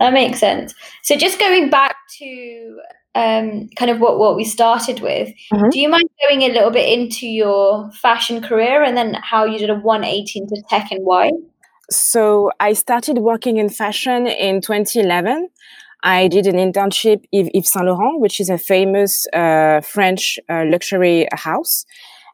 That 0.01 0.15
makes 0.15 0.41
sense. 0.41 0.75
So 1.05 1.15
just 1.15 1.39
going 1.39 1.71
back 1.71 1.95
to 2.19 2.81
um, 3.15 3.69
kind 3.77 3.91
of 3.91 4.01
what, 4.01 4.19
what 4.19 4.37
we 4.37 4.45
started 4.45 5.01
with, 5.01 5.29
mm-hmm. 5.53 5.69
do 5.71 5.79
you 5.79 5.89
mind 5.89 6.09
going 6.29 6.43
a 6.43 6.53
little 6.53 6.71
bit 6.71 6.89
into 6.99 7.27
your 7.27 7.91
fashion 7.93 8.41
career 8.43 8.83
and 8.83 8.97
then 8.97 9.15
how 9.23 9.45
you 9.45 9.59
did 9.59 9.71
a 9.71 9.75
180 9.75 10.39
into 10.39 10.63
tech 10.69 10.91
and 10.91 11.05
why? 11.05 11.31
So 11.91 12.51
I 12.59 12.73
started 12.73 13.19
working 13.19 13.59
in 13.59 13.69
fashion 13.69 14.27
in 14.27 14.63
2011. 14.63 15.49
I 16.03 16.27
did 16.29 16.47
an 16.47 16.57
internship 16.57 17.25
at 17.35 17.55
Yves 17.55 17.73
Saint 17.73 17.87
Laurent, 17.87 18.21
which 18.21 18.41
is 18.41 18.51
a 18.51 18.59
famous 18.59 19.27
uh, 19.33 19.81
French 19.83 20.39
uh, 20.49 20.65
luxury 20.67 21.29
house. 21.33 21.85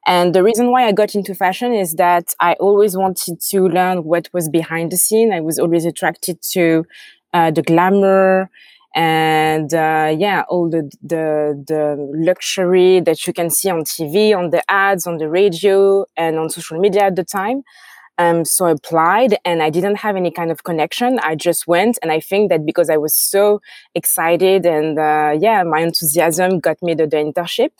And 0.06 0.34
the 0.34 0.42
reason 0.42 0.70
why 0.70 0.86
I 0.86 0.92
got 0.92 1.14
into 1.14 1.34
fashion 1.34 1.74
is 1.74 1.94
that 1.96 2.34
I 2.40 2.54
always 2.54 2.96
wanted 2.96 3.40
to 3.50 3.68
learn 3.68 4.04
what 4.04 4.28
was 4.32 4.48
behind 4.48 4.92
the 4.92 4.96
scene. 4.96 5.32
I 5.32 5.40
was 5.40 5.58
always 5.58 5.84
attracted 5.84 6.40
to 6.52 6.86
uh, 7.34 7.50
the 7.50 7.62
glamour 7.62 8.48
and 8.94 9.72
uh, 9.74 10.14
yeah, 10.18 10.44
all 10.48 10.68
the, 10.70 10.90
the 11.02 11.62
the 11.66 11.96
luxury 12.14 13.00
that 13.00 13.26
you 13.26 13.32
can 13.32 13.50
see 13.50 13.70
on 13.70 13.82
TV, 13.82 14.36
on 14.36 14.50
the 14.50 14.62
ads, 14.70 15.06
on 15.06 15.18
the 15.18 15.28
radio, 15.28 16.04
and 16.16 16.38
on 16.38 16.50
social 16.50 16.78
media 16.78 17.04
at 17.04 17.16
the 17.16 17.24
time. 17.24 17.62
Um, 18.18 18.44
so 18.44 18.66
I 18.66 18.72
applied 18.72 19.36
and 19.44 19.62
I 19.62 19.70
didn't 19.70 19.96
have 19.96 20.16
any 20.16 20.32
kind 20.32 20.50
of 20.50 20.64
connection. 20.64 21.20
I 21.20 21.36
just 21.36 21.68
went. 21.68 21.98
And 22.02 22.10
I 22.10 22.18
think 22.18 22.50
that 22.50 22.66
because 22.66 22.90
I 22.90 22.96
was 22.96 23.14
so 23.14 23.60
excited 23.94 24.66
and, 24.66 24.98
uh, 24.98 25.36
yeah, 25.38 25.62
my 25.62 25.78
enthusiasm 25.80 26.58
got 26.58 26.82
me 26.82 26.94
the, 26.94 27.06
the, 27.06 27.16
internship. 27.16 27.70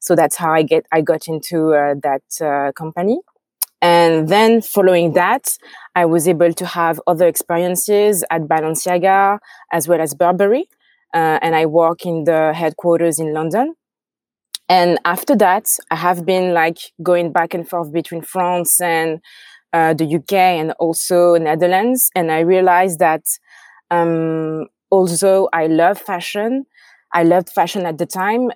So 0.00 0.14
that's 0.14 0.36
how 0.36 0.52
I 0.52 0.62
get, 0.62 0.84
I 0.92 1.00
got 1.00 1.26
into 1.26 1.72
uh, 1.72 1.94
that 2.02 2.22
uh, 2.40 2.72
company. 2.72 3.20
And 3.80 4.28
then 4.28 4.60
following 4.60 5.12
that, 5.12 5.56
I 5.94 6.04
was 6.04 6.26
able 6.26 6.52
to 6.52 6.66
have 6.66 7.00
other 7.06 7.26
experiences 7.26 8.24
at 8.30 8.42
Balenciaga 8.42 9.38
as 9.72 9.86
well 9.86 10.00
as 10.00 10.14
Burberry. 10.14 10.68
Uh, 11.14 11.38
and 11.40 11.54
I 11.54 11.66
work 11.66 12.04
in 12.04 12.24
the 12.24 12.52
headquarters 12.54 13.18
in 13.18 13.32
London. 13.32 13.74
And 14.68 14.98
after 15.04 15.34
that, 15.36 15.76
I 15.90 15.96
have 15.96 16.26
been 16.26 16.52
like 16.52 16.78
going 17.02 17.32
back 17.32 17.54
and 17.54 17.66
forth 17.66 17.92
between 17.92 18.20
France 18.20 18.80
and 18.80 19.20
uh, 19.72 19.94
the 19.94 20.16
UK 20.16 20.32
and 20.32 20.72
also 20.72 21.36
Netherlands. 21.36 22.10
And 22.14 22.30
I 22.30 22.40
realized 22.40 22.98
that 22.98 23.22
um, 23.90 24.66
although 24.90 25.48
I 25.52 25.66
love 25.66 25.98
fashion, 25.98 26.66
I 27.12 27.22
loved 27.22 27.48
fashion 27.48 27.86
at 27.86 27.96
the 27.96 28.06
time, 28.06 28.50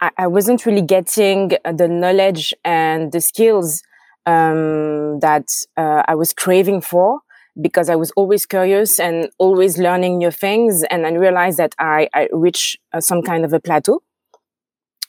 I, 0.00 0.10
I 0.18 0.26
wasn't 0.28 0.64
really 0.66 0.82
getting 0.82 1.48
the 1.64 1.88
knowledge 1.88 2.54
and 2.64 3.10
the 3.10 3.20
skills 3.20 3.82
um, 4.26 5.20
that 5.20 5.48
uh, 5.76 6.02
I 6.06 6.14
was 6.14 6.32
craving 6.32 6.80
for 6.80 7.20
because 7.60 7.88
I 7.88 7.96
was 7.96 8.10
always 8.12 8.44
curious 8.44 9.00
and 9.00 9.30
always 9.38 9.78
learning 9.78 10.18
new 10.18 10.30
things. 10.30 10.82
And 10.90 11.06
I 11.06 11.12
realized 11.12 11.58
that 11.58 11.74
I, 11.78 12.08
I 12.12 12.28
reached 12.32 12.78
uh, 12.92 13.00
some 13.00 13.22
kind 13.22 13.44
of 13.44 13.52
a 13.52 13.60
plateau. 13.60 14.02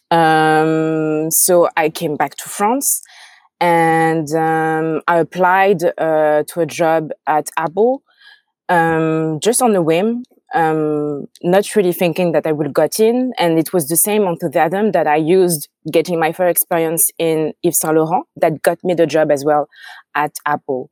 Um, 0.10 1.30
so 1.32 1.68
I 1.76 1.90
came 1.90 2.16
back 2.16 2.36
to 2.38 2.48
France 2.48 3.02
and 3.60 4.32
um, 4.34 5.02
I 5.08 5.18
applied 5.18 5.84
uh, 5.84 6.44
to 6.48 6.62
a 6.62 6.66
job 6.66 7.12
at 7.26 7.50
Apple 7.58 8.04
um, 8.70 9.40
just 9.42 9.62
on 9.62 9.76
a 9.76 9.82
whim 9.82 10.24
um, 10.54 11.28
not 11.44 11.76
really 11.76 11.94
thinking 11.94 12.32
that 12.32 12.48
I 12.48 12.52
would 12.52 12.74
got 12.74 13.00
in. 13.00 13.34
And 13.38 13.60
it 13.60 13.74
was 13.74 13.88
the 13.88 13.98
same 13.98 14.24
enthusiasm 14.24 14.92
that 14.92 15.08
I 15.08 15.18
used 15.18 15.70
getting 15.92 16.20
my 16.20 16.32
first 16.32 16.52
experience 16.52 17.12
in 17.18 17.54
Yves 17.64 17.80
Saint 17.80 17.96
Laurent 17.96 18.26
that 18.38 18.62
got 18.62 18.84
me 18.84 18.94
the 18.94 19.08
job 19.08 19.32
as 19.32 19.44
well 19.46 19.68
at 20.16 20.34
Apple. 20.46 20.90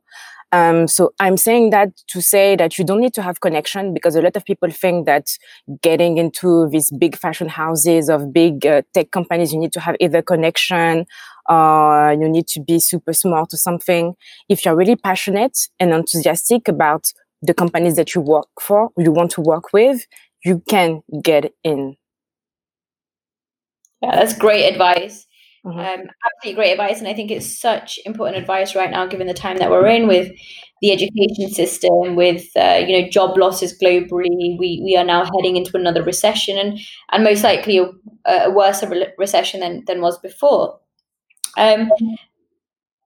Um, 0.52 0.86
so 0.86 1.12
I'm 1.18 1.36
saying 1.36 1.70
that 1.70 1.96
to 2.08 2.22
say 2.22 2.54
that 2.56 2.78
you 2.78 2.84
don't 2.84 3.00
need 3.00 3.14
to 3.14 3.22
have 3.22 3.40
connection 3.40 3.92
because 3.92 4.14
a 4.14 4.22
lot 4.22 4.36
of 4.36 4.44
people 4.44 4.70
think 4.70 5.06
that 5.06 5.36
getting 5.82 6.18
into 6.18 6.68
these 6.70 6.90
big 6.92 7.16
fashion 7.16 7.48
houses 7.48 8.08
of 8.08 8.32
big 8.32 8.64
uh, 8.64 8.82
tech 8.94 9.10
companies, 9.10 9.52
you 9.52 9.58
need 9.58 9.72
to 9.72 9.80
have 9.80 9.96
either 9.98 10.22
connection 10.22 11.04
or 11.48 12.12
you 12.12 12.28
need 12.28 12.46
to 12.48 12.60
be 12.60 12.78
super 12.78 13.12
smart 13.12 13.52
or 13.52 13.56
something. 13.56 14.14
If 14.48 14.64
you're 14.64 14.76
really 14.76 14.96
passionate 14.96 15.68
and 15.80 15.92
enthusiastic 15.92 16.68
about 16.68 17.12
the 17.42 17.54
companies 17.54 17.96
that 17.96 18.14
you 18.14 18.20
work 18.20 18.48
for, 18.60 18.90
you 18.96 19.12
want 19.12 19.30
to 19.32 19.40
work 19.40 19.72
with, 19.72 20.06
you 20.44 20.62
can 20.68 21.02
get 21.22 21.52
in. 21.62 21.96
Yeah, 24.02 24.16
that's 24.16 24.36
great 24.36 24.70
advice. 24.70 25.26
Mm-hmm. 25.64 25.78
Um, 25.80 26.08
absolutely 26.24 26.54
great 26.54 26.72
advice, 26.72 27.00
and 27.00 27.08
I 27.08 27.14
think 27.14 27.32
it's 27.32 27.58
such 27.58 27.98
important 28.06 28.38
advice 28.38 28.76
right 28.76 28.90
now, 28.90 29.04
given 29.06 29.26
the 29.26 29.34
time 29.34 29.58
that 29.58 29.70
we're 29.70 29.88
in 29.88 30.06
with 30.06 30.30
the 30.80 30.92
education 30.92 31.52
system, 31.52 32.14
with 32.14 32.46
uh, 32.56 32.84
you 32.86 33.00
know 33.02 33.08
job 33.08 33.36
losses 33.36 33.76
globally. 33.76 34.56
We 34.58 34.80
we 34.84 34.94
are 34.96 35.04
now 35.04 35.24
heading 35.24 35.56
into 35.56 35.76
another 35.76 36.04
recession, 36.04 36.56
and 36.56 36.78
and 37.10 37.24
most 37.24 37.42
likely 37.42 37.78
a, 37.78 37.90
a 38.26 38.50
worse 38.50 38.84
recession 39.18 39.58
than 39.58 39.84
than 39.86 40.00
was 40.00 40.18
before. 40.20 40.78
Um, 41.58 41.90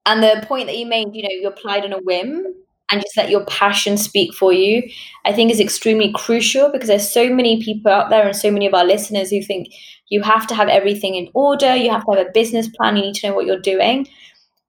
and 0.05 0.21
the 0.21 0.45
point 0.45 0.67
that 0.67 0.77
you 0.77 0.85
made, 0.85 1.15
you 1.15 1.23
know, 1.23 1.29
you 1.31 1.47
applied 1.47 1.83
on 1.83 1.93
a 1.93 1.99
whim 1.99 2.45
and 2.91 3.01
just 3.01 3.17
let 3.17 3.29
your 3.29 3.45
passion 3.45 3.97
speak 3.97 4.33
for 4.33 4.51
you, 4.51 4.83
I 5.25 5.33
think 5.33 5.51
is 5.51 5.59
extremely 5.59 6.11
crucial 6.13 6.69
because 6.71 6.87
there's 6.87 7.09
so 7.09 7.29
many 7.33 7.63
people 7.63 7.91
out 7.91 8.09
there 8.09 8.27
and 8.27 8.35
so 8.35 8.51
many 8.51 8.65
of 8.65 8.73
our 8.73 8.85
listeners 8.85 9.29
who 9.29 9.41
think 9.41 9.69
you 10.09 10.21
have 10.21 10.45
to 10.47 10.55
have 10.55 10.67
everything 10.67 11.15
in 11.15 11.29
order, 11.33 11.75
you 11.75 11.89
have 11.89 12.05
to 12.05 12.11
have 12.11 12.27
a 12.27 12.31
business 12.31 12.67
plan, 12.67 12.97
you 12.97 13.03
need 13.03 13.15
to 13.15 13.27
know 13.27 13.33
what 13.33 13.45
you're 13.45 13.59
doing. 13.59 14.07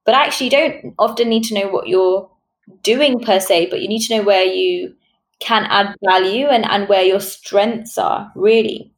But 0.05 0.15
actually, 0.15 0.47
you 0.47 0.51
don't 0.51 0.95
often 0.99 1.29
need 1.29 1.45
to 1.45 1.55
know 1.55 1.69
what 1.69 1.89
you're 1.89 2.31
doing 2.83 3.21
per 3.21 3.41
se, 3.41 3.69
but 3.71 3.81
you 3.81 3.89
need 3.89 4.03
to 4.03 4.17
know 4.17 4.23
where 4.23 4.45
you 4.45 4.95
can 5.41 5.65
add 5.65 5.95
value 6.05 6.47
and, 6.47 6.65
and 6.65 6.89
where 6.89 7.03
your 7.03 7.21
strengths 7.21 7.99
are, 7.99 8.33
really. 8.37 8.93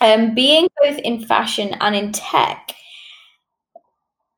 Um, 0.00 0.34
being 0.34 0.68
both 0.82 0.98
in 0.98 1.24
fashion 1.24 1.74
and 1.80 1.94
in 1.94 2.12
tech, 2.12 2.74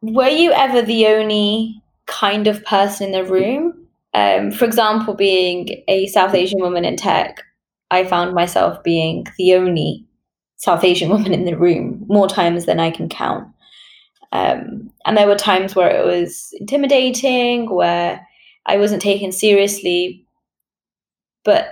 were 0.02 0.28
you 0.28 0.52
ever 0.52 0.82
the 0.82 1.06
only 1.06 1.82
kind 2.06 2.46
of 2.46 2.64
person 2.64 3.06
in 3.06 3.12
the 3.12 3.24
room? 3.24 3.83
Um, 4.14 4.50
for 4.50 4.64
example, 4.64 5.14
being 5.14 5.82
a 5.88 6.06
South 6.06 6.34
Asian 6.34 6.60
woman 6.60 6.84
in 6.84 6.96
tech, 6.96 7.42
I 7.90 8.04
found 8.04 8.34
myself 8.34 8.82
being 8.82 9.26
the 9.38 9.54
only 9.54 10.06
South 10.56 10.84
Asian 10.84 11.10
woman 11.10 11.34
in 11.34 11.44
the 11.44 11.56
room 11.56 12.04
more 12.08 12.28
times 12.28 12.66
than 12.66 12.80
I 12.80 12.90
can 12.90 13.08
count. 13.08 13.48
Um, 14.32 14.90
and 15.04 15.16
there 15.16 15.28
were 15.28 15.36
times 15.36 15.76
where 15.76 15.90
it 15.90 16.04
was 16.04 16.48
intimidating, 16.58 17.72
where 17.72 18.26
I 18.66 18.78
wasn't 18.78 19.02
taken 19.02 19.30
seriously, 19.30 20.26
but 21.44 21.68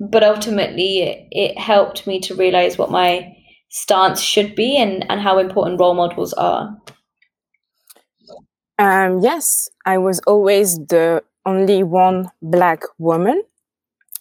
but 0.00 0.24
ultimately 0.24 1.02
it, 1.02 1.28
it 1.30 1.58
helped 1.58 2.06
me 2.06 2.20
to 2.20 2.34
realize 2.34 2.78
what 2.78 2.90
my 2.90 3.36
stance 3.68 4.20
should 4.20 4.54
be 4.54 4.76
and, 4.76 5.04
and 5.10 5.20
how 5.20 5.38
important 5.38 5.78
role 5.78 5.94
models 5.94 6.32
are? 6.34 6.76
Um, 8.80 9.20
yes, 9.20 9.68
I 9.84 9.98
was 9.98 10.20
always 10.26 10.78
the 10.78 11.22
only 11.44 11.82
one 11.82 12.30
black 12.42 12.82
woman 12.98 13.42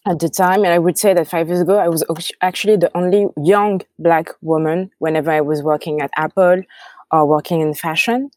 at 0.08 0.20
the 0.20 0.30
time. 0.30 0.64
And 0.66 0.74
I 0.74 0.80
would 0.80 0.98
say 0.98 1.14
that 1.14 1.28
five 1.28 1.50
years 1.50 1.62
ago, 1.62 1.80
I 1.80 1.88
was 1.90 2.04
actually 2.42 2.78
the 2.78 2.92
only 2.98 3.28
young 3.38 3.82
black 4.00 4.30
woman 4.42 4.92
whenever 5.00 5.32
I 5.32 5.42
was 5.42 5.64
working 5.64 6.02
at 6.02 6.12
Apple 6.18 6.64
or 7.12 7.26
working 7.28 7.62
in 7.62 7.74
fashion. 7.74 8.32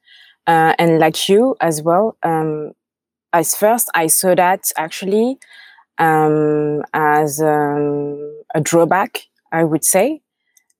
Uh, 0.46 0.74
and 0.78 0.98
like 1.00 1.28
you 1.28 1.56
as 1.60 1.82
well, 1.82 2.16
um, 2.24 2.72
as 3.32 3.54
first 3.56 3.90
I 3.94 4.08
saw 4.08 4.34
that 4.36 4.62
actually 4.76 5.38
um, 5.98 6.82
as 6.94 7.40
um, 7.42 8.42
a 8.54 8.60
drawback, 8.62 9.22
I 9.52 9.64
would 9.64 9.84
say. 9.84 10.22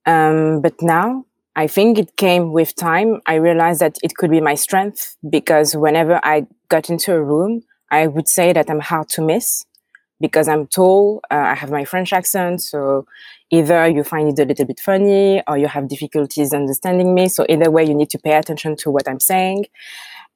Um, 0.07 0.63
but 0.63 0.75
now 0.83 1.27
I 1.55 1.67
think 1.67 1.99
it 1.99 2.17
came 2.17 2.53
with 2.53 2.75
time. 2.75 3.21
I 3.27 3.35
realized 3.35 3.81
that 3.81 3.99
it 4.03 4.15
could 4.17 4.31
be 4.31 4.41
my 4.41 4.55
strength 4.55 5.17
because 5.29 5.77
whenever 5.77 6.19
I 6.25 6.47
got 6.69 6.89
into 6.89 7.15
a 7.15 7.23
room, 7.23 7.63
I 7.91 8.07
would 8.07 8.27
say 8.27 8.53
that 8.55 8.71
I'm 8.71 8.81
hard 8.81 9.09
to 9.11 9.23
miss 9.23 9.65
because 10.19 10.49
I'm 10.49 10.67
tall. 10.67 11.21
Uh, 11.31 11.35
I 11.35 11.55
have 11.55 11.71
my 11.71 11.85
French 11.85 12.13
accent, 12.15 12.63
so 12.63 13.05
either 13.51 13.87
you 13.89 14.03
find 14.03 14.29
it 14.29 14.43
a 14.43 14.47
little 14.47 14.65
bit 14.65 14.81
funny 14.81 15.43
or 15.47 15.59
you 15.59 15.67
have 15.67 15.89
difficulties 15.89 16.55
understanding 16.55 17.15
me. 17.15 17.29
So 17.29 17.45
either 17.49 17.71
way, 17.71 17.85
you 17.85 17.95
need 17.95 18.09
to 18.11 18.19
pay 18.19 18.35
attention 18.35 18.77
to 18.77 18.91
what 18.91 19.07
I'm 19.07 19.21
saying. 19.21 19.67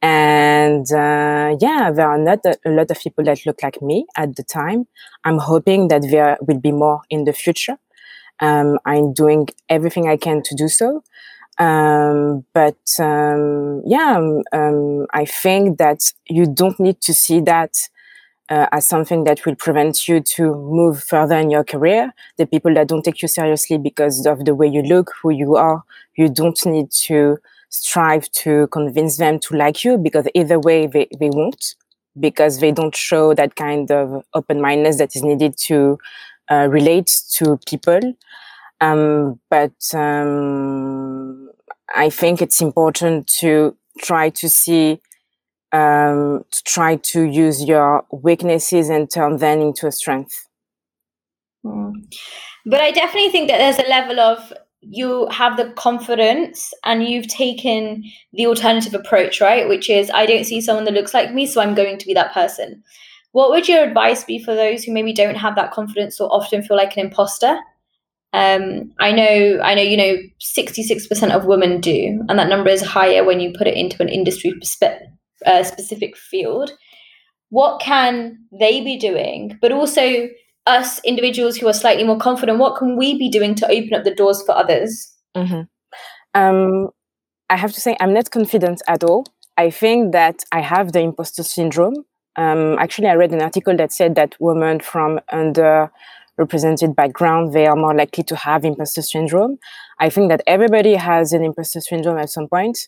And 0.02 0.86
uh, 0.92 1.56
yeah, 1.58 1.90
there 1.90 2.08
are 2.10 2.18
not 2.18 2.40
a, 2.44 2.58
a, 2.66 2.70
lot 2.70 2.90
of 2.90 3.00
people 3.00 3.24
that 3.24 3.46
look 3.46 3.62
like 3.62 3.80
me 3.80 4.06
at 4.16 4.36
the 4.36 4.42
time. 4.42 4.86
I'm 5.24 5.38
hoping 5.38 5.88
that 5.88 6.02
there 6.02 6.36
will 6.42 6.60
be 6.60 6.72
more 6.72 7.00
in 7.08 7.24
the 7.24 7.32
future. 7.32 7.78
Um, 8.40 8.78
I'm 8.84 9.12
doing 9.12 9.48
everything 9.68 10.08
I 10.08 10.16
can 10.16 10.42
to 10.42 10.54
do 10.54 10.68
so. 10.68 11.02
Um, 11.58 12.44
but 12.52 12.78
um, 13.00 13.82
yeah, 13.86 14.16
um, 14.18 14.42
um, 14.52 15.06
I 15.12 15.24
think 15.24 15.78
that 15.78 16.12
you 16.28 16.46
don't 16.46 16.78
need 16.78 17.00
to 17.02 17.14
see 17.14 17.40
that 17.40 17.88
uh, 18.48 18.66
as 18.72 18.86
something 18.86 19.24
that 19.24 19.44
will 19.44 19.56
prevent 19.56 20.06
you 20.08 20.20
to 20.20 20.54
move 20.54 21.02
further 21.02 21.36
in 21.36 21.50
your 21.50 21.64
career. 21.64 22.12
The 22.36 22.46
people 22.46 22.72
that 22.74 22.88
don't 22.88 23.02
take 23.04 23.22
you 23.22 23.28
seriously 23.28 23.78
because 23.78 24.26
of 24.26 24.44
the 24.44 24.54
way 24.54 24.68
you 24.68 24.82
look, 24.82 25.12
who 25.22 25.30
you 25.30 25.56
are, 25.56 25.82
you 26.16 26.28
don't 26.28 26.58
need 26.66 26.90
to 27.06 27.38
strive 27.70 28.30
to 28.32 28.68
convince 28.68 29.16
them 29.16 29.38
to 29.40 29.56
like 29.56 29.84
you 29.84 29.98
because 29.98 30.28
either 30.34 30.58
way 30.58 30.86
they, 30.86 31.08
they 31.18 31.30
won't 31.30 31.74
because 32.18 32.60
they 32.60 32.70
don't 32.72 32.96
show 32.96 33.34
that 33.34 33.56
kind 33.56 33.90
of 33.90 34.24
open 34.32 34.60
mindedness 34.60 34.98
that 34.98 35.14
is 35.14 35.22
needed 35.22 35.54
to 35.58 35.98
uh, 36.50 36.68
relate 36.70 37.22
to 37.32 37.58
people. 37.66 38.14
Um, 38.80 39.40
but 39.48 39.72
um, 39.94 41.50
I 41.94 42.10
think 42.10 42.42
it's 42.42 42.60
important 42.60 43.26
to 43.40 43.76
try 43.98 44.28
to 44.30 44.48
see, 44.48 45.00
um, 45.72 46.44
to 46.50 46.62
try 46.64 46.96
to 46.96 47.22
use 47.22 47.64
your 47.64 48.04
weaknesses 48.10 48.90
and 48.90 49.10
turn 49.10 49.38
them 49.38 49.60
into 49.60 49.86
a 49.86 49.92
strength. 49.92 50.46
Mm. 51.64 51.92
But 52.66 52.80
I 52.80 52.90
definitely 52.90 53.30
think 53.30 53.48
that 53.48 53.58
there's 53.58 53.78
a 53.78 53.88
level 53.88 54.20
of 54.20 54.52
you 54.80 55.26
have 55.30 55.56
the 55.56 55.70
confidence 55.70 56.72
and 56.84 57.02
you've 57.02 57.28
taken 57.28 58.04
the 58.32 58.46
alternative 58.46 58.94
approach, 58.94 59.40
right? 59.40 59.68
Which 59.68 59.90
is, 59.90 60.10
I 60.10 60.26
don't 60.26 60.44
see 60.44 60.60
someone 60.60 60.84
that 60.84 60.94
looks 60.94 61.14
like 61.14 61.32
me, 61.32 61.46
so 61.46 61.60
I'm 61.60 61.74
going 61.74 61.98
to 61.98 62.06
be 62.06 62.14
that 62.14 62.32
person. 62.32 62.82
What 63.36 63.50
would 63.50 63.68
your 63.68 63.84
advice 63.84 64.24
be 64.24 64.42
for 64.42 64.54
those 64.54 64.82
who 64.82 64.94
maybe 64.94 65.12
don't 65.12 65.34
have 65.34 65.56
that 65.56 65.70
confidence 65.70 66.18
or 66.18 66.32
often 66.32 66.62
feel 66.62 66.74
like 66.74 66.96
an 66.96 67.04
imposter? 67.04 67.58
Um, 68.32 68.94
I 68.98 69.12
know, 69.12 69.60
I 69.62 69.74
know, 69.74 69.82
you 69.82 69.98
know, 69.98 70.16
66% 70.40 71.34
of 71.34 71.44
women 71.44 71.82
do, 71.82 72.24
and 72.30 72.38
that 72.38 72.48
number 72.48 72.70
is 72.70 72.80
higher 72.80 73.24
when 73.24 73.40
you 73.40 73.52
put 73.52 73.66
it 73.66 73.76
into 73.76 74.02
an 74.02 74.08
industry 74.08 74.54
uh, 75.44 75.62
specific 75.64 76.16
field. 76.16 76.70
What 77.50 77.78
can 77.78 78.38
they 78.58 78.82
be 78.82 78.96
doing? 78.96 79.58
But 79.60 79.70
also, 79.70 80.30
us 80.64 80.98
individuals 81.04 81.58
who 81.58 81.68
are 81.68 81.74
slightly 81.74 82.04
more 82.04 82.18
confident, 82.18 82.58
what 82.58 82.78
can 82.78 82.96
we 82.96 83.18
be 83.18 83.28
doing 83.28 83.54
to 83.56 83.66
open 83.70 83.92
up 83.92 84.04
the 84.04 84.14
doors 84.14 84.42
for 84.46 84.56
others? 84.56 85.12
Mm-hmm. 85.36 85.60
Um, 86.34 86.88
I 87.50 87.58
have 87.58 87.74
to 87.74 87.82
say, 87.82 87.98
I'm 88.00 88.14
not 88.14 88.30
confident 88.30 88.80
at 88.88 89.04
all. 89.04 89.26
I 89.58 89.68
think 89.68 90.12
that 90.12 90.42
I 90.52 90.62
have 90.62 90.92
the 90.92 91.00
imposter 91.00 91.42
syndrome. 91.42 92.06
Um, 92.36 92.78
actually, 92.78 93.08
I 93.08 93.14
read 93.14 93.32
an 93.32 93.42
article 93.42 93.76
that 93.76 93.92
said 93.92 94.14
that 94.16 94.34
women 94.38 94.80
from 94.80 95.20
underrepresented 95.32 96.94
background 96.94 97.52
they 97.52 97.66
are 97.66 97.76
more 97.76 97.94
likely 97.94 98.24
to 98.24 98.36
have 98.36 98.64
imposter 98.64 99.02
syndrome. 99.02 99.58
I 99.98 100.10
think 100.10 100.28
that 100.28 100.42
everybody 100.46 100.94
has 100.94 101.32
an 101.32 101.42
imposter 101.42 101.80
syndrome 101.80 102.18
at 102.18 102.30
some 102.30 102.48
point. 102.48 102.78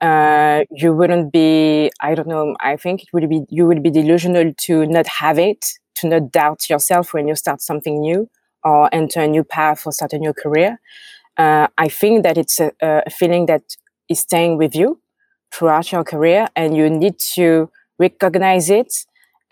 Uh, 0.00 0.64
you 0.70 0.94
wouldn't 0.94 1.32
be, 1.32 1.90
I 2.00 2.14
don't 2.14 2.28
know. 2.28 2.56
I 2.60 2.76
think 2.76 3.02
it 3.02 3.08
would 3.12 3.28
be 3.28 3.42
you 3.48 3.66
would 3.66 3.82
be 3.82 3.90
delusional 3.90 4.52
to 4.66 4.86
not 4.86 5.06
have 5.06 5.38
it 5.38 5.66
to 5.96 6.08
not 6.08 6.32
doubt 6.32 6.70
yourself 6.70 7.12
when 7.12 7.28
you 7.28 7.34
start 7.34 7.60
something 7.60 8.00
new 8.00 8.28
or 8.64 8.88
enter 8.92 9.20
a 9.20 9.28
new 9.28 9.44
path 9.44 9.86
or 9.86 9.92
start 9.92 10.12
a 10.12 10.18
new 10.18 10.32
career. 10.32 10.80
Uh, 11.36 11.68
I 11.78 11.88
think 11.88 12.22
that 12.24 12.36
it's 12.36 12.60
a, 12.60 12.72
a, 12.82 13.10
feeling 13.10 13.46
that 13.46 13.62
is 14.08 14.20
staying 14.20 14.58
with 14.58 14.74
you 14.74 15.00
throughout 15.52 15.90
your 15.92 16.04
career, 16.04 16.48
and 16.54 16.76
you 16.76 16.90
need 16.90 17.18
to 17.34 17.70
recognize 18.00 18.70
it 18.70 18.92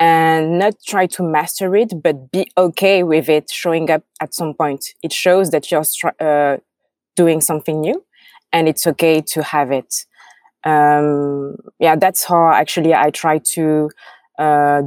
and 0.00 0.58
not 0.58 0.74
try 0.86 1.06
to 1.06 1.22
master 1.22 1.76
it, 1.76 2.02
but 2.02 2.30
be 2.30 2.50
okay 2.56 3.02
with 3.02 3.28
it 3.28 3.50
showing 3.50 3.90
up 3.90 4.02
at 4.20 4.34
some 4.34 4.54
point. 4.54 4.94
It 5.02 5.12
shows 5.12 5.50
that 5.50 5.70
you're 5.70 5.84
uh, 6.20 6.58
doing 7.16 7.40
something 7.40 7.80
new, 7.80 8.04
and 8.52 8.68
it's 8.68 8.86
okay 8.86 9.20
to 9.20 9.42
have 9.42 9.70
it. 9.70 10.06
Um, 10.64 11.56
yeah, 11.78 11.96
that's 11.96 12.24
how 12.24 12.52
actually 12.52 12.94
I 12.94 13.10
try 13.10 13.38
to 13.54 13.90
uh, 14.38 14.82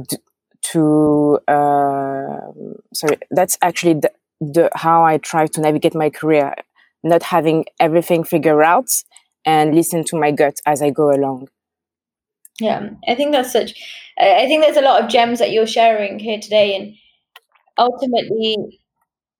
to 0.62 1.38
uh, 1.48 2.52
sorry 2.94 3.18
that's 3.30 3.58
actually 3.62 3.94
the, 3.94 4.12
the 4.40 4.70
how 4.74 5.04
i 5.04 5.18
try 5.18 5.46
to 5.46 5.60
navigate 5.60 5.94
my 5.94 6.10
career 6.10 6.54
not 7.02 7.22
having 7.24 7.64
everything 7.80 8.22
figured 8.24 8.62
out 8.62 8.90
and 9.44 9.74
listen 9.74 10.04
to 10.04 10.16
my 10.18 10.30
gut 10.30 10.58
as 10.66 10.82
i 10.82 10.90
go 10.90 11.10
along 11.10 11.48
yeah 12.62 12.88
i 13.08 13.14
think 13.14 13.32
that's 13.32 13.52
such 13.52 13.72
i 14.18 14.46
think 14.46 14.62
there's 14.62 14.76
a 14.76 14.82
lot 14.82 15.02
of 15.02 15.10
gems 15.10 15.38
that 15.38 15.52
you're 15.52 15.66
sharing 15.66 16.18
here 16.18 16.38
today 16.40 16.76
and 16.76 16.94
ultimately 17.78 18.56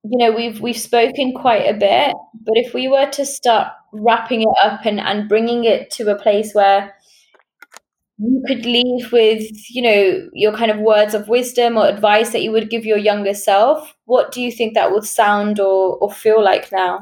you 0.04 0.18
know 0.18 0.32
we've 0.32 0.60
we've 0.60 0.78
spoken 0.78 1.32
quite 1.32 1.66
a 1.68 1.74
bit 1.74 2.14
but 2.44 2.56
if 2.56 2.74
we 2.74 2.88
were 2.88 3.08
to 3.10 3.24
start 3.24 3.68
wrapping 3.92 4.42
it 4.42 4.56
up 4.62 4.84
and 4.84 4.98
and 5.00 5.28
bringing 5.28 5.64
it 5.64 5.90
to 5.90 6.10
a 6.10 6.18
place 6.18 6.54
where 6.54 6.94
you 8.18 8.42
could 8.46 8.64
leave 8.64 9.12
with 9.12 9.44
you 9.70 9.82
know 9.82 10.28
your 10.32 10.52
kind 10.52 10.70
of 10.70 10.78
words 10.78 11.14
of 11.14 11.28
wisdom 11.28 11.76
or 11.76 11.86
advice 11.86 12.30
that 12.30 12.42
you 12.42 12.50
would 12.50 12.70
give 12.70 12.84
your 12.84 12.98
younger 12.98 13.34
self 13.34 13.94
what 14.04 14.32
do 14.32 14.40
you 14.40 14.50
think 14.50 14.74
that 14.74 14.92
would 14.92 15.04
sound 15.04 15.60
or, 15.60 15.96
or 15.98 16.10
feel 16.10 16.42
like 16.42 16.70
now 16.72 17.00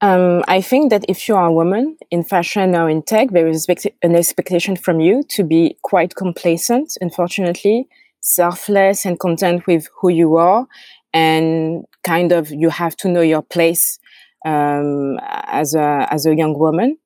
um, 0.00 0.42
I 0.48 0.60
think 0.60 0.90
that 0.90 1.04
if 1.08 1.28
you 1.28 1.36
are 1.36 1.48
a 1.48 1.52
woman 1.52 1.96
in 2.10 2.24
fashion 2.24 2.74
or 2.74 2.88
in 2.88 3.02
tech, 3.02 3.30
there 3.30 3.48
is 3.48 3.66
an 4.02 4.16
expectation 4.16 4.76
from 4.76 5.00
you 5.00 5.22
to 5.30 5.44
be 5.44 5.76
quite 5.82 6.14
complacent, 6.14 6.96
unfortunately, 7.00 7.88
selfless 8.20 9.04
and 9.04 9.18
content 9.18 9.66
with 9.66 9.88
who 10.00 10.08
you 10.08 10.36
are. 10.36 10.66
And 11.12 11.84
kind 12.04 12.32
of 12.32 12.50
you 12.50 12.70
have 12.70 12.96
to 12.98 13.08
know 13.08 13.20
your 13.20 13.42
place 13.42 13.98
um, 14.46 15.18
as, 15.22 15.74
a, 15.74 16.06
as 16.10 16.24
a 16.24 16.34
young 16.34 16.58
woman 16.58 16.98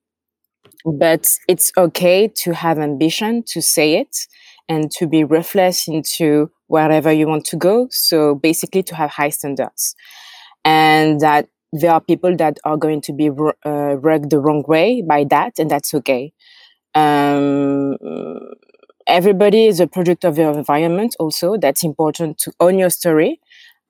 but 0.85 1.38
it's 1.48 1.72
okay 1.78 2.28
to 2.28 2.52
have 2.52 2.78
ambition 2.78 3.42
to 3.46 3.62
say 3.62 3.94
it 3.96 4.26
and 4.68 4.90
to 4.90 5.07
be 5.07 5.24
ruthless 5.24 5.88
into 5.88 6.50
wherever 6.66 7.11
you 7.12 7.26
want 7.26 7.44
to 7.46 7.57
go 7.57 7.88
so 7.90 8.35
basically 8.35 8.83
to 8.83 8.94
have 8.94 9.11
high 9.11 9.30
standards 9.30 9.94
and 10.64 11.20
that 11.20 11.48
there 11.80 11.92
are 11.92 12.00
people 12.00 12.37
that 12.37 12.58
are 12.64 12.76
going 12.76 13.00
to 13.02 13.12
be 13.12 13.28
uh, 13.30 13.96
rugged 14.08 14.30
the 14.30 14.38
wrong 14.40 14.64
way 14.68 15.02
by 15.02 15.24
that 15.24 15.58
and 15.58 15.70
that's 15.70 15.94
okay. 15.94 16.32
Um, 16.94 17.96
everybody 19.06 19.66
is 19.66 19.80
a 19.80 19.87
product 19.87 20.24
of 20.24 20.38
your 20.38 20.52
environment 20.52 21.16
also. 21.18 21.56
That's 21.56 21.84
important 21.84 22.38
to 22.38 22.52
own 22.60 22.78
your 22.78 22.90
story. 22.90 23.40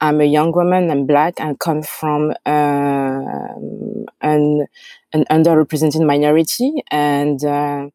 I'm 0.01 0.21
a 0.21 0.25
young 0.25 0.53
woman 0.53 0.91
i'm 0.91 1.07
black 1.07 1.35
and 1.41 1.59
come 1.59 1.83
from 1.83 2.33
uh, 2.45 3.55
an 4.21 4.67
an 5.13 5.25
underrepresented 5.31 6.05
minority, 6.07 6.83
and 6.91 7.43
uh, 7.45 7.89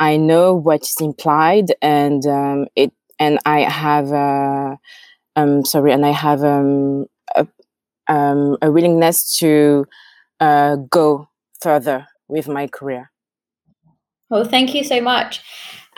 I 0.00 0.16
know 0.16 0.54
what 0.54 0.82
is 0.82 1.00
implied, 1.00 1.72
and 1.80 2.26
um, 2.26 2.66
it 2.76 2.92
and 3.18 3.38
I 3.46 3.60
have 3.60 4.12
uh, 4.12 4.76
um 5.36 5.64
sorry, 5.64 5.92
and 5.92 6.04
I 6.06 6.10
have 6.12 6.44
um, 6.44 7.06
um, 8.08 8.56
a 8.62 8.70
willingness 8.70 9.36
to 9.38 9.86
uh, 10.40 10.76
go 10.90 11.28
further 11.60 12.06
with 12.28 12.48
my 12.48 12.66
career. 12.66 13.10
Well, 14.30 14.44
thank 14.44 14.74
you 14.74 14.84
so 14.84 15.00
much. 15.00 15.42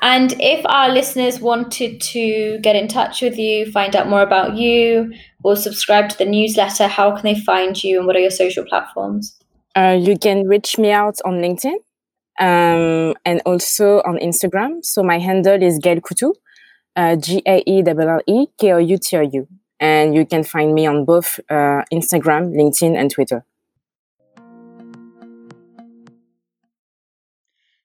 And 0.03 0.35
if 0.39 0.65
our 0.67 0.91
listeners 0.91 1.41
wanted 1.41 2.01
to 2.03 2.59
get 2.61 2.77
in 2.77 2.87
touch 2.87 3.23
with 3.23 3.39
you, 3.39 3.71
find 3.73 3.97
out 3.97 4.09
more 4.09 4.21
about 4.21 4.57
you, 4.57 5.13
or 5.43 5.57
subscribe 5.57 6.11
to 6.11 6.19
the 6.19 6.27
newsletter, 6.27 6.87
how 6.87 7.13
can 7.13 7.23
they 7.23 7.41
find 7.41 7.83
you 7.83 7.99
and 7.99 8.07
what 8.07 8.17
are 8.17 8.21
your 8.21 8.31
social 8.31 8.65
platforms? 8.65 9.37
Uh, 9.75 9.99
you 9.99 10.19
can 10.19 10.47
reach 10.47 10.79
me 10.79 10.91
out 10.91 11.17
on 11.25 11.35
LinkedIn 11.35 11.77
um, 12.39 13.15
and 13.25 13.41
also 13.47 14.03
on 14.03 14.19
Instagram. 14.19 14.85
So 14.85 15.03
my 15.03 15.19
handle 15.19 15.63
is 15.63 15.79
Gaëlle 15.79 16.01
Koutou, 16.03 16.33
uh, 16.97 17.17
G 17.17 17.43
A 17.47 17.63
E 17.67 17.83
L 17.87 18.01
L 18.01 18.21
E 18.27 18.47
K 18.59 18.73
O 18.73 18.79
U 18.79 18.99
T 18.99 19.17
O 19.17 19.21
U. 19.21 19.49
And 19.79 20.15
you 20.15 20.25
can 20.25 20.43
find 20.43 20.75
me 20.75 20.87
on 20.87 21.05
both 21.05 21.39
uh, 21.51 21.83
Instagram, 21.93 22.55
LinkedIn, 22.55 22.97
and 22.97 23.11
Twitter. 23.11 23.45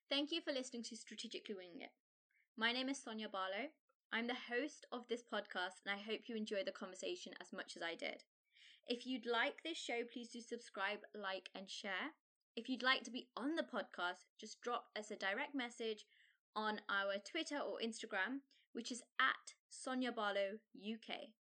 Thank 0.10 0.32
you 0.32 0.42
for 0.42 0.52
listening 0.54 0.84
to 0.84 0.96
Strategically 0.96 1.56
Winging 1.56 1.82
It. 1.82 1.92
My 2.58 2.72
name 2.72 2.90
is 2.90 3.02
Sonia 3.02 3.28
Barlow. 3.28 3.70
I'm 4.14 4.28
the 4.28 4.36
host 4.50 4.86
of 4.92 5.08
this 5.08 5.24
podcast, 5.24 5.80
and 5.86 5.96
I 5.96 5.98
hope 5.98 6.22
you 6.28 6.36
enjoy 6.36 6.64
the 6.66 6.72
conversation 6.72 7.34
as 7.42 7.54
much 7.54 7.76
as 7.76 7.82
I 7.82 7.96
did. 7.96 8.24
If 8.88 9.06
you'd 9.06 9.26
like 9.26 9.64
this 9.64 9.78
show, 9.78 10.02
please 10.12 10.30
do 10.30 10.42
subscribe, 10.42 11.00
like, 11.16 11.50
and 11.56 11.70
share. 11.70 12.12
If 12.56 12.68
you'd 12.68 12.84
like 12.84 13.04
to 13.04 13.12
be 13.12 13.30
on 13.38 13.56
the 13.56 13.64
podcast, 13.64 14.26
just 14.40 14.62
drop 14.62 14.86
us 14.98 15.12
a 15.12 15.16
direct 15.16 15.56
message 15.56 16.06
on 16.56 16.82
our 16.90 17.16
Twitter 17.24 17.58
or 17.58 17.80
Instagram, 17.84 18.42
which 18.74 18.92
is 18.92 19.02
at 19.20 19.54
Sonia 19.70 20.12
Barlow 20.12 20.60
UK. 20.76 21.32